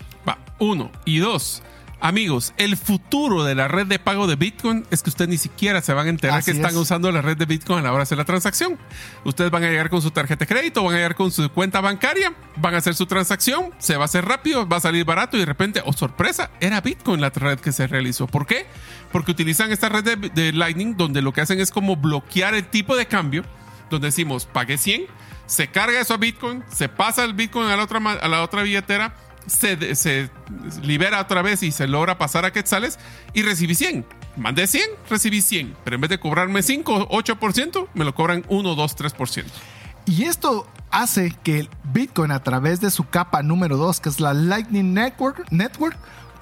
[0.58, 0.90] Uno.
[1.04, 1.62] Y dos,
[2.04, 5.80] Amigos, el futuro de la red de pago de Bitcoin es que ustedes ni siquiera
[5.80, 6.76] se van a enterar Así que están es.
[6.76, 8.78] usando la red de Bitcoin a la hora de hacer la transacción.
[9.24, 11.80] Ustedes van a llegar con su tarjeta de crédito, van a llegar con su cuenta
[11.80, 15.38] bancaria, van a hacer su transacción, se va a hacer rápido, va a salir barato
[15.38, 18.26] y de repente, oh sorpresa, era Bitcoin la red que se realizó.
[18.26, 18.66] ¿Por qué?
[19.10, 22.66] Porque utilizan esta red de, de Lightning donde lo que hacen es como bloquear el
[22.66, 23.44] tipo de cambio,
[23.88, 25.06] donde decimos pagué 100,
[25.46, 28.62] se carga eso a Bitcoin, se pasa el Bitcoin a la otra, a la otra
[28.62, 29.14] billetera,
[29.46, 30.30] se, se
[30.82, 32.98] libera otra vez y se logra pasar a quetzales
[33.32, 34.04] y recibí 100.
[34.36, 35.76] Mandé 100, recibí 100.
[35.84, 39.44] Pero en vez de cobrarme 5 o 8%, me lo cobran 1, 2, 3%.
[40.06, 44.20] Y esto hace que el Bitcoin a través de su capa número 2, que es
[44.20, 45.96] la Lightning Network, Network,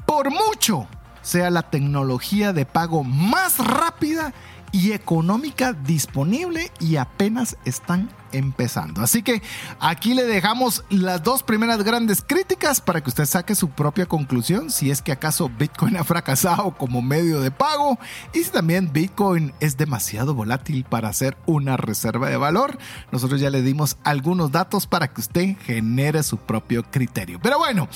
[0.07, 0.89] por mucho
[1.23, 4.35] sea la tecnología de pago más rápida
[4.73, 9.03] y económica disponible y apenas están empezando.
[9.03, 9.43] Así que
[9.81, 14.71] aquí le dejamos las dos primeras grandes críticas para que usted saque su propia conclusión
[14.71, 17.99] si es que acaso Bitcoin ha fracasado como medio de pago
[18.33, 22.79] y si también Bitcoin es demasiado volátil para ser una reserva de valor.
[23.11, 27.39] Nosotros ya le dimos algunos datos para que usted genere su propio criterio.
[27.43, 27.89] Pero bueno,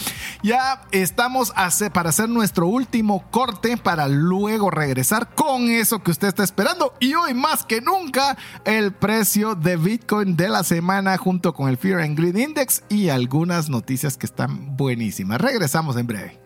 [0.43, 1.53] ya estamos
[1.93, 7.14] para hacer nuestro último corte para luego regresar con eso que usted está esperando y
[7.14, 12.01] hoy más que nunca el precio de Bitcoin de la semana junto con el Fear
[12.01, 15.41] and Greed Index y algunas noticias que están buenísimas.
[15.41, 16.45] Regresamos en breve.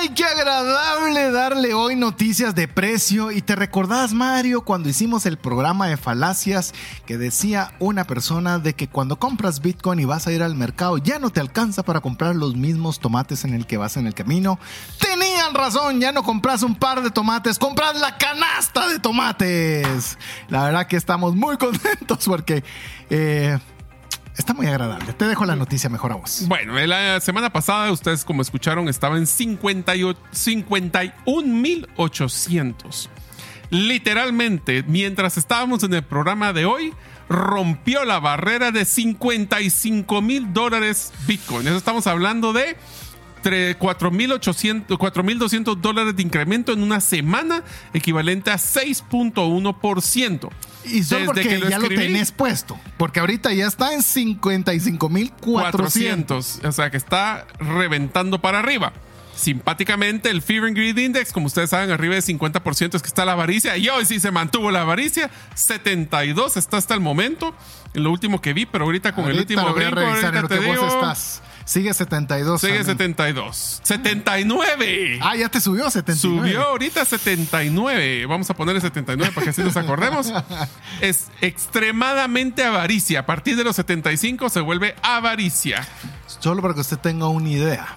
[0.00, 3.30] ¡Ay, qué agradable darle hoy noticias de precio!
[3.32, 6.72] Y te recordás, Mario, cuando hicimos el programa de falacias
[7.04, 10.96] que decía una persona de que cuando compras Bitcoin y vas a ir al mercado
[10.96, 14.14] ya no te alcanza para comprar los mismos tomates en el que vas en el
[14.14, 14.58] camino.
[14.98, 20.16] Tenían razón, ya no compras un par de tomates, compras la canasta de tomates.
[20.48, 22.64] La verdad que estamos muy contentos porque...
[23.10, 23.58] eh,
[24.40, 25.12] Está muy agradable.
[25.12, 26.44] Te dejo la noticia mejor a vos.
[26.48, 33.08] Bueno, la semana pasada, ustedes como escucharon, estaba en 58 51.800.
[33.68, 36.94] Literalmente, mientras estábamos en el programa de hoy,
[37.28, 41.68] rompió la barrera de 55 mil dólares Bitcoin.
[41.68, 42.78] Estamos hablando de
[43.44, 47.62] tre- 4.800 4.200 dólares de incremento en una semana,
[47.92, 50.48] equivalente a 6.1%.
[50.84, 52.78] Y solo Desde porque lo ya lo tenés puesto.
[52.96, 55.30] Porque ahorita ya está en 55.400.
[55.40, 56.60] 400.
[56.64, 58.92] O sea que está reventando para arriba.
[59.34, 63.24] Simpáticamente, el Fear and Greed Index, como ustedes saben, arriba de 50% es que está
[63.24, 63.76] la avaricia.
[63.78, 65.30] Y hoy sí se mantuvo la avaricia.
[65.54, 67.54] 72 está hasta el momento.
[67.94, 70.48] En lo último que vi, pero ahorita con el último lo voy a brinco, ahorita
[70.48, 71.42] te digo, estás.
[71.70, 72.60] Sigue 72.
[72.60, 73.14] sigue también.
[73.14, 73.80] 72.
[73.84, 75.20] 79.
[75.22, 76.48] Ah, ya te subió 79.
[76.50, 78.26] Subió ahorita 79.
[78.26, 80.32] Vamos a ponerle 79 para que así nos acordemos.
[81.00, 83.20] Es extremadamente avaricia.
[83.20, 85.86] A partir de los 75 se vuelve avaricia.
[86.26, 87.96] Solo para que usted tenga una idea.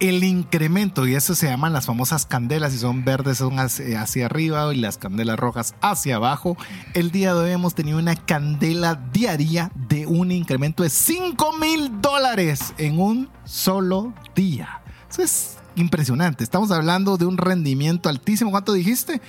[0.00, 4.26] El incremento, y eso se llaman las famosas candelas, y son verdes son hacia, hacia
[4.26, 6.56] arriba y las candelas rojas hacia abajo.
[6.94, 12.00] El día de hoy hemos tenido una candela diaria de un incremento de 5 mil
[12.00, 14.82] dólares en un solo día.
[15.10, 16.44] Eso es impresionante.
[16.44, 18.52] Estamos hablando de un rendimiento altísimo.
[18.52, 19.20] ¿Cuánto dijiste?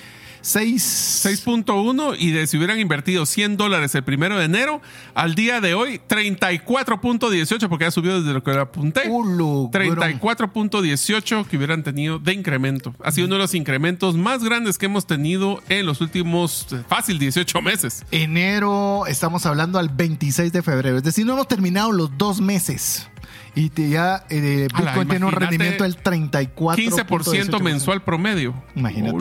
[0.42, 1.26] 6.
[1.26, 4.82] 6.1 y de si hubieran invertido 100 dólares el primero de enero,
[5.14, 9.10] al día de hoy 34.18 porque ya subió desde lo que le apunté.
[9.10, 12.94] 34.18 que hubieran tenido de incremento.
[13.04, 16.84] Ha sido uno de los incrementos más grandes que hemos tenido en los últimos eh,
[16.88, 18.06] fácil 18 meses.
[18.12, 20.98] Enero, estamos hablando al 26 de febrero.
[20.98, 23.09] Es decir, no hemos terminado los dos meses.
[23.56, 26.84] Y te- ya eh, Ala, Bitcoin tiene un rendimiento del 34.
[26.84, 28.54] 15% mensual promedio.
[28.76, 29.18] Imagínate.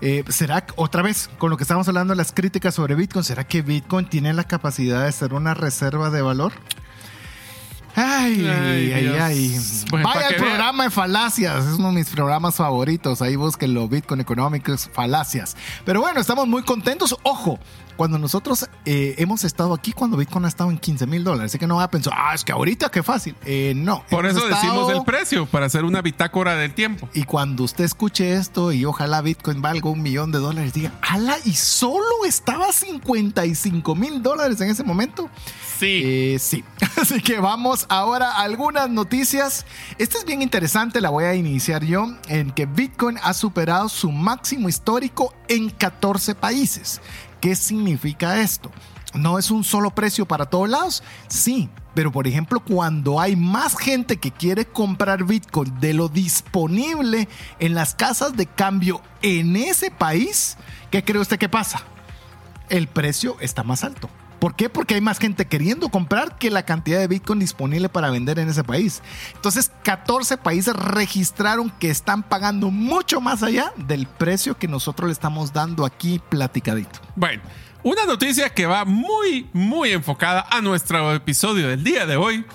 [0.00, 3.44] Eh, ¿Será, otra vez, con lo que estamos hablando de las críticas sobre Bitcoin, ¿será
[3.44, 6.52] que Bitcoin tiene la capacidad de ser una reserva de valor?
[7.96, 9.60] Ay, Ay, ay, ay.
[9.90, 10.38] Bueno, Vaya vea.
[10.38, 13.20] programa de falacias, es uno de mis programas favoritos.
[13.20, 15.56] Ahí búsquenlo, Bitcoin Economics, falacias.
[15.84, 17.16] Pero bueno, estamos muy contentos.
[17.24, 17.58] Ojo,
[18.00, 21.58] cuando nosotros eh, hemos estado aquí, cuando Bitcoin ha estado en 15 mil dólares, así
[21.58, 23.36] que no va a pensar, ah, es que ahorita qué fácil.
[23.44, 24.06] Eh, no.
[24.08, 27.10] Por eso decimos el precio, para hacer una bitácora del tiempo.
[27.12, 31.36] y cuando usted escuche esto y ojalá Bitcoin valga un millón de dólares, diga, ala,
[31.44, 35.28] y solo estaba a 55 mil dólares en ese momento.
[35.78, 36.00] Sí.
[36.02, 36.64] Eh, sí,
[36.96, 39.66] así que vamos ahora a algunas noticias.
[39.98, 44.10] Esta es bien interesante, la voy a iniciar yo, en que Bitcoin ha superado su
[44.10, 47.02] máximo histórico en 14 países.
[47.40, 48.70] ¿Qué significa esto?
[49.14, 51.02] ¿No es un solo precio para todos lados?
[51.28, 57.28] Sí, pero por ejemplo, cuando hay más gente que quiere comprar Bitcoin de lo disponible
[57.58, 60.56] en las casas de cambio en ese país,
[60.90, 61.82] ¿qué cree usted que pasa?
[62.70, 64.08] el precio está más alto.
[64.40, 64.70] ¿Por qué?
[64.70, 68.48] Porque hay más gente queriendo comprar que la cantidad de Bitcoin disponible para vender en
[68.48, 69.02] ese país.
[69.34, 75.12] Entonces, 14 países registraron que están pagando mucho más allá del precio que nosotros le
[75.12, 77.00] estamos dando aquí platicadito.
[77.16, 77.42] Bueno,
[77.82, 82.46] una noticia que va muy, muy enfocada a nuestro episodio del día de hoy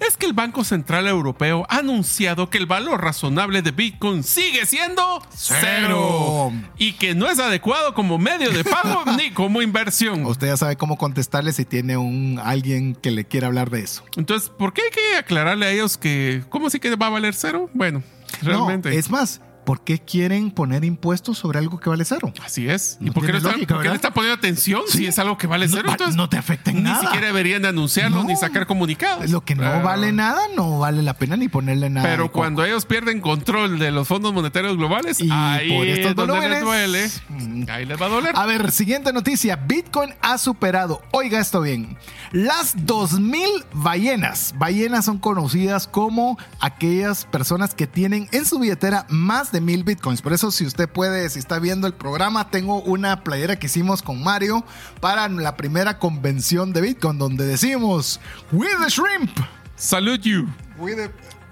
[0.00, 4.66] es que el Banco Central Europeo ha anunciado que el valor razonable de Bitcoin sigue
[4.66, 6.52] siendo cero Cero.
[6.78, 10.24] y que no es adecuado como medio de pago ni como inversión.
[10.26, 14.02] Usted ya sabe cómo contestarle si tiene un alguien que le quiera hablar de eso.
[14.16, 17.34] Entonces, ¿por qué hay que aclararle a ellos que, ¿cómo así que va a valer
[17.34, 17.70] cero?
[17.74, 18.02] Bueno,
[18.42, 18.90] realmente.
[18.90, 19.40] No, es más,
[19.70, 22.32] ¿por qué quieren poner impuestos sobre algo que vale cero?
[22.44, 22.98] Así es.
[23.00, 23.94] ¿Y No por qué, no están, lógica, por qué no ¿verdad?
[23.94, 25.84] están poniendo atención si es algo que vale No, cero?
[25.86, 27.02] va- Entonces, no te afecta en ni nada.
[27.02, 28.24] siquiera deberían de anunciarlo No.
[28.28, 29.30] ni sacar comunicados.
[29.30, 32.08] Lo que no Pero- vale nada, no vale la pena ni ponerle nada.
[32.08, 36.48] Pero cuando ellos pierden control de los fondos monetarios globales, Y ahí por estos donde
[36.48, 37.08] les duele.
[37.28, 37.64] mm.
[37.70, 38.32] Ahí les va a doler.
[38.34, 39.54] A ver, siguiente noticia.
[39.54, 41.96] Bitcoin ha superado, oiga esto bien,
[42.32, 44.52] las 2000 ballenas.
[44.58, 50.22] Ballenas son conocidas como aquellas personas que tienen en su billetera más de mil bitcoins.
[50.22, 54.02] Por eso, si usted puede, si está viendo el programa, tengo una playera que hicimos
[54.02, 54.64] con Mario
[55.00, 58.20] para la primera convención de Bitcoin, donde decimos,
[58.52, 59.30] with the shrimp.
[59.76, 60.46] Salute you.
[60.78, 61.10] with the-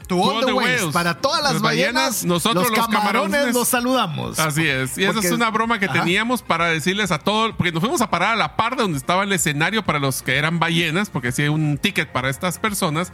[0.09, 0.87] To all the whales.
[0.91, 4.39] Para todas las, Las ballenas, ballenas, nosotros los los camarones, los saludamos.
[4.39, 4.97] Así es.
[4.97, 6.01] Y esa es una broma que Ajá.
[6.01, 8.97] teníamos para decirles a todos, porque nos fuimos a parar a la par de donde
[8.97, 12.59] estaba el escenario para los que eran ballenas, porque sí hay un ticket para estas
[12.59, 13.13] personas.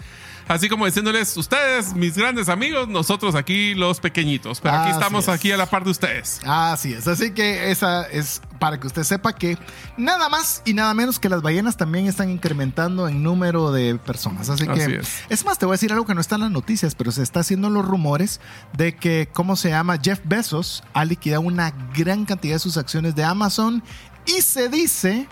[0.49, 4.61] Así como diciéndoles, ustedes, mis grandes amigos, nosotros aquí los pequeñitos.
[4.61, 5.29] Pero aquí Así estamos es.
[5.31, 6.41] aquí a la par de ustedes.
[6.45, 9.59] Así es, así que esa es para que usted sepa que
[9.97, 14.49] nada más y nada menos que las ballenas también están incrementando en número de personas.
[14.49, 15.23] Así, Así que es.
[15.29, 15.45] es.
[15.45, 17.41] más, te voy a decir algo que no está en las noticias, pero se está
[17.41, 18.41] haciendo los rumores
[18.77, 19.99] de que, ¿cómo se llama?
[20.03, 23.83] Jeff Bezos ha liquidado una gran cantidad de sus acciones de Amazon
[24.27, 25.27] y se dice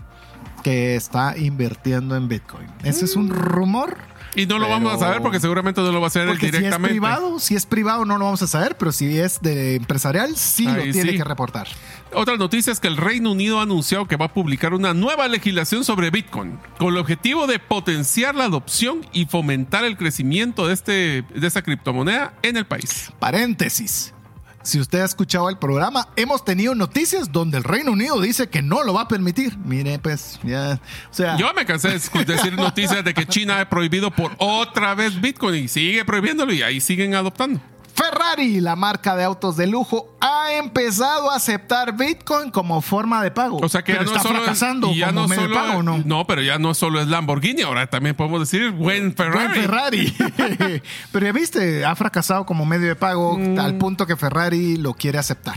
[0.63, 2.67] que está invirtiendo en Bitcoin.
[2.83, 3.97] Ese es un rumor.
[4.35, 6.29] Y no lo Pero- vamos a saber porque seguramente no lo va a hacer él
[6.29, 6.89] Porque si es directamente.
[6.91, 10.65] privado, si es privado no lo vamos a saber, pero si es de empresarial, sí
[10.65, 11.17] lo tiene sí.
[11.19, 11.69] que reportar.
[12.15, 15.29] Otra noticia es que el Reino Unido ha anunciado que va a publicar una nueva
[15.29, 20.75] legislación sobre Bitcoin con el objetivo de potenciar la adopción y fomentar el crecimiento de,
[20.75, 20.93] este,
[21.35, 23.11] de esta criptomoneda en el país.
[23.19, 24.15] Paréntesis.
[24.63, 28.63] Si usted ha escuchado el programa, hemos tenido noticias donde el Reino Unido dice que
[28.63, 29.57] no lo va a permitir.
[29.59, 30.81] Mire, pues, ya.
[31.11, 34.95] O sea, Yo me cansé de decir noticias de que China ha prohibido por otra
[34.95, 37.61] vez Bitcoin y sigue prohibiéndolo y ahí siguen adoptando.
[37.95, 43.31] Ferrari, la marca de autos de lujo, ha empezado a aceptar Bitcoin como forma de
[43.31, 43.59] pago.
[43.63, 45.55] O sea que Pero ya no está solo fracasando y ya como no medio solo
[45.55, 46.03] de pago, ¿no?
[46.05, 49.47] no, pero ya no solo es Lamborghini, ahora también podemos decir buen Ferrari.
[49.47, 50.83] Buen Ferrari.
[51.13, 53.59] Pero ya viste, ha fracasado como medio de pago Mm.
[53.59, 55.57] al punto que Ferrari lo quiere aceptar.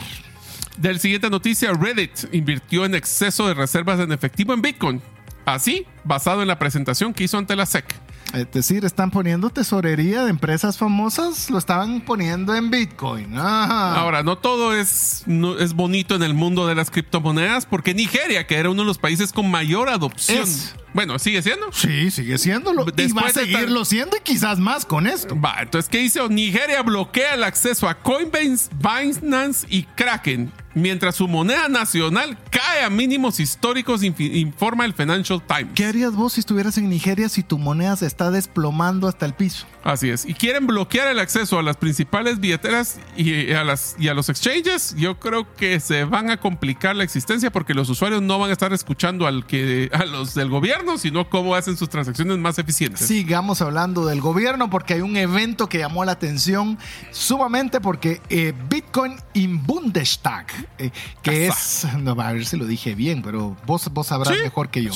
[0.77, 5.01] Del siguiente noticia, Reddit invirtió en exceso de reservas en efectivo en Bitcoin.
[5.45, 7.85] Así, basado en la presentación que hizo ante la SEC.
[8.33, 13.37] Es decir, están poniendo tesorería de empresas famosas, lo estaban poniendo en Bitcoin.
[13.37, 13.95] Ajá.
[13.95, 18.45] Ahora, no todo es, no, es bonito en el mundo de las criptomonedas, porque Nigeria,
[18.45, 20.75] que era uno de los países con mayor adopción, Es.
[20.93, 21.71] bueno, sigue siendo.
[21.71, 22.81] Sí, sigue siéndolo.
[22.81, 25.39] y va a Después seguirlo siendo y quizás más con esto.
[25.39, 26.27] Va, entonces, ¿qué hizo?
[26.27, 32.89] Nigeria bloquea el acceso a Coinbase, Binance y Kraken mientras su moneda nacional cae a
[32.89, 35.73] mínimos históricos, informa el Financial Times.
[35.73, 39.33] ¿Qué harías vos si estuvieras en Nigeria si tu moneda se está desplomando hasta el
[39.33, 39.65] piso?
[39.83, 40.25] Así es.
[40.25, 44.29] Y quieren bloquear el acceso a las principales billeteras y a, las, y a los
[44.29, 44.95] exchanges.
[44.97, 48.53] Yo creo que se van a complicar la existencia porque los usuarios no van a
[48.53, 53.05] estar escuchando al que, a los del gobierno, sino cómo hacen sus transacciones más eficientes.
[53.05, 56.77] Sigamos hablando del gobierno porque hay un evento que llamó la atención
[57.11, 60.47] sumamente porque eh, Bitcoin in Bundestag,
[60.77, 60.91] eh,
[61.21, 64.83] que es, no, a ver si lo dije bien, pero vos, vos sabrás mejor que
[64.83, 64.91] yo,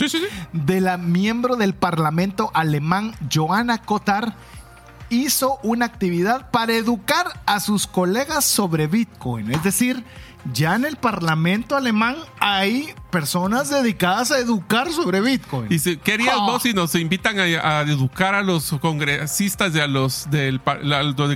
[0.54, 4.36] de la miembro del Parlamento alemán Johanna Kotar
[5.10, 9.52] hizo una actividad para educar a sus colegas sobre Bitcoin.
[9.52, 10.04] Es decir,
[10.54, 15.72] ya en el Parlamento alemán hay personas dedicadas a educar sobre Bitcoin.
[15.72, 16.46] Y si querías ah.
[16.46, 20.62] vos si nos invitan a, educar a los congresistas y a los del,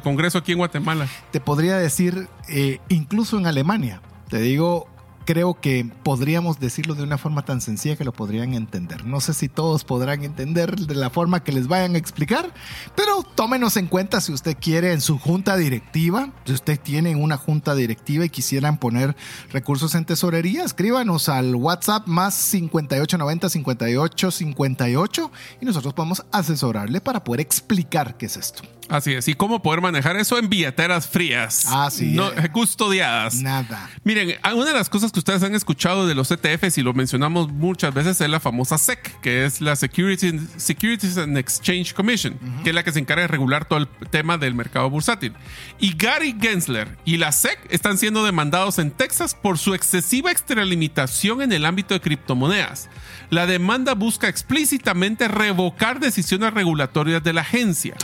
[0.04, 1.08] Congreso aquí en Guatemala.
[1.32, 4.02] Te podría decir, eh, incluso en Alemania.
[4.30, 4.88] Te digo,
[5.26, 9.06] creo que podríamos decirlo de una forma tan sencilla que lo podrían entender.
[9.06, 12.54] No sé si todos podrán entender de la forma que les vayan a explicar,
[12.96, 17.38] pero tómenos en cuenta si usted quiere en su junta directiva, si usted tiene una
[17.38, 19.16] junta directiva y quisieran poner
[19.52, 27.24] recursos en tesorería, escríbanos al WhatsApp más 5890 58 58 y nosotros podemos asesorarle para
[27.24, 28.64] poder explicar qué es esto.
[28.90, 29.28] Así es.
[29.28, 31.66] ¿Y cómo poder manejar eso en billeteras frías?
[31.70, 33.36] Así no, Custodiadas.
[33.36, 33.90] Nada.
[34.04, 37.50] Miren, una de las cosas que ustedes han escuchado de los ETFs y lo mencionamos
[37.50, 42.76] muchas veces es la famosa SEC, que es la Securities, and Exchange Commission, que es
[42.76, 45.34] la que se encarga de regular todo el tema del mercado bursátil.
[45.80, 51.44] Y Gary Gensler y la SEC están siendo demandados en Texas por su excesiva extralimitación
[51.44, 52.90] en el ámbito de criptomonedas.
[53.30, 57.96] La demanda busca explícitamente revocar decisiones regulatorias de la agencia.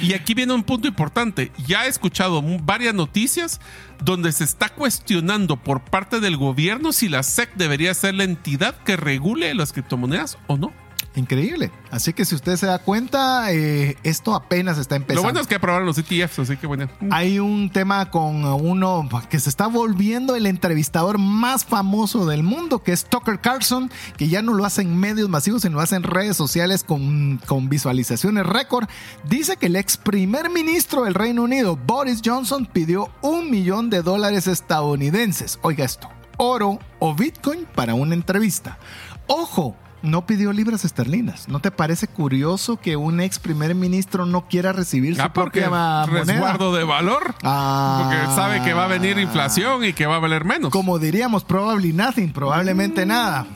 [0.00, 1.52] Y aquí viene un punto importante.
[1.66, 3.60] Ya he escuchado varias noticias
[4.02, 8.74] donde se está cuestionando por parte del gobierno si la SEC debería ser la entidad
[8.84, 10.81] que regule las criptomonedas o no.
[11.14, 11.70] Increíble.
[11.90, 15.20] Así que si usted se da cuenta, eh, esto apenas está empezando.
[15.20, 16.88] Lo bueno es que aprobaron los ETFs, así que bueno.
[17.10, 22.82] Hay un tema con uno que se está volviendo el entrevistador más famoso del mundo,
[22.82, 25.96] que es Tucker Carlson, que ya no lo hace en medios masivos, sino lo hace
[25.96, 28.88] en redes sociales con, con visualizaciones récord.
[29.28, 34.00] Dice que el ex primer ministro del Reino Unido, Boris Johnson, pidió un millón de
[34.00, 35.58] dólares estadounidenses.
[35.60, 36.08] Oiga esto,
[36.38, 38.78] oro o Bitcoin para una entrevista.
[39.26, 41.48] Ojo, no pidió libras esterlinas.
[41.48, 45.70] ¿No te parece curioso que un ex primer ministro no quiera recibir su ah, propia
[45.70, 46.06] moneda?
[46.06, 47.34] resguardo de valor.
[47.42, 48.00] Ah.
[48.02, 50.70] porque sabe que va a venir inflación y que va a valer menos.
[50.70, 53.08] Como diríamos, probably nothing, probablemente mm.
[53.08, 53.46] nada.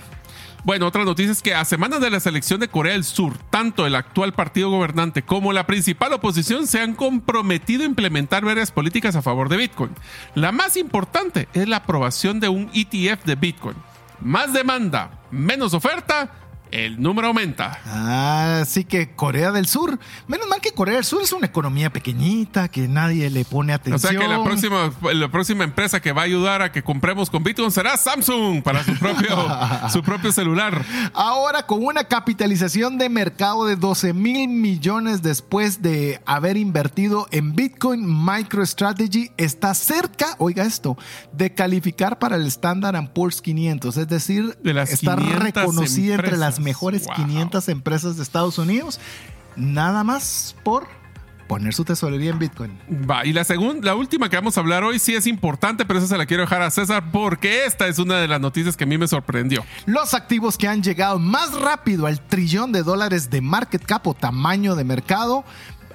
[0.65, 3.87] Bueno, otra noticia es que a semanas de la selección de Corea del Sur, tanto
[3.87, 9.15] el actual partido gobernante como la principal oposición se han comprometido a implementar varias políticas
[9.15, 9.93] a favor de Bitcoin.
[10.35, 13.77] La más importante es la aprobación de un ETF de Bitcoin
[14.21, 16.31] más demanda, menos oferta
[16.77, 17.81] el número aumenta.
[17.87, 19.99] Ah, sí que Corea del Sur.
[20.29, 23.95] Menos mal que Corea del Sur es una economía pequeñita que nadie le pone atención.
[23.95, 27.31] O sea que la próxima, la próxima empresa que va a ayudar a que compremos
[27.31, 29.49] con Bitcoin será Samsung para su propio,
[29.93, 30.85] su propio celular.
[31.15, 37.55] Ahora con una capitalización de mercado de 12 mil millones después de haber invertido en
[37.55, 40.99] Bitcoin, MicroStrategy está cerca, oiga esto,
[41.33, 43.97] de calificar para el Standard Poor's 500.
[43.97, 48.99] Es decir, de está reconocida entre las mejores 500 empresas de Estados Unidos,
[49.55, 50.89] nada más por
[51.47, 52.77] poner su tesorería en Bitcoin.
[53.09, 56.01] Va, y la segunda, la última que vamos a hablar hoy sí es importante, pero
[56.01, 58.83] esa se la quiero dejar a César porque esta es una de las noticias que
[58.83, 59.65] a mí me sorprendió.
[59.85, 64.15] Los activos que han llegado más rápido al trillón de dólares de market cap o
[64.15, 65.45] tamaño de mercado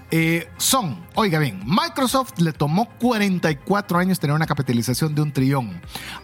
[0.09, 5.81] eh, son, oiga bien, Microsoft le tomó 44 años tener una capitalización de un trillón.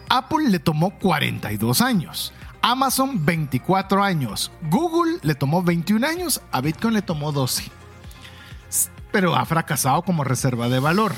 [0.08, 2.32] Apple le tomó 42 años.
[2.62, 7.70] Amazon 24 años, Google le tomó 21 años, a Bitcoin le tomó 12.
[9.12, 11.12] Pero ha fracasado como reserva de valor.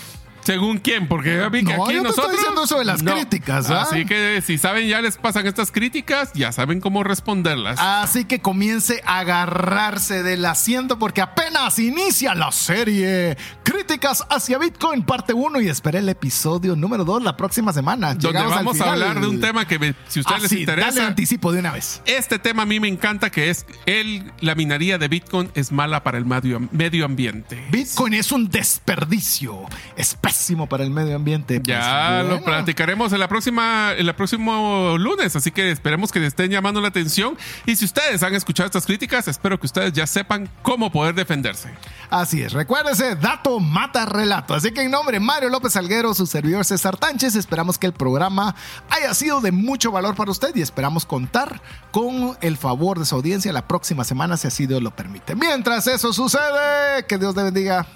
[0.51, 1.07] ¿Según quién?
[1.07, 2.27] Porque ya vi que aquí yo nosotros.
[2.27, 3.71] Estoy diciendo eso de las críticas.
[3.71, 3.83] ¿ah?
[3.83, 7.79] Así que si saben, ya les pasan estas críticas, ya saben cómo responderlas.
[7.79, 15.05] Así que comience a agarrarse del asiento porque apenas inicia la serie Críticas hacia Bitcoin,
[15.05, 15.61] parte 1.
[15.61, 18.15] Y esperé el episodio número 2 la próxima semana.
[18.15, 20.89] Donde vamos a hablar de un tema que, si a ustedes les interesa.
[20.89, 22.03] Dale anticipo de una vez.
[22.07, 26.03] Este tema a mí me encanta, que es el, la minería de Bitcoin es mala
[26.03, 27.65] para el medio, medio ambiente.
[27.71, 29.67] Bitcoin es un desperdicio.
[29.97, 31.61] Especial pésimo para el medio ambiente.
[31.61, 32.45] Pues, Ya lo bueno.
[32.45, 36.80] platicaremos en la próxima, en el próximo lunes, así que esperemos que le estén llamando
[36.80, 37.36] la atención.
[37.66, 41.74] Y si ustedes han escuchado estas críticas, espero que ustedes ya sepan cómo poder defenderse.
[42.09, 44.55] Así es, recuérdese, dato mata relato.
[44.55, 47.93] Así que en nombre de Mario López Alguero, su servidor César Tánchez, esperamos que el
[47.93, 48.55] programa
[48.88, 51.61] haya sido de mucho valor para usted y esperamos contar
[51.91, 55.34] con el favor de su audiencia la próxima semana, si así Dios lo permite.
[55.34, 57.86] Mientras eso sucede, que Dios le bendiga.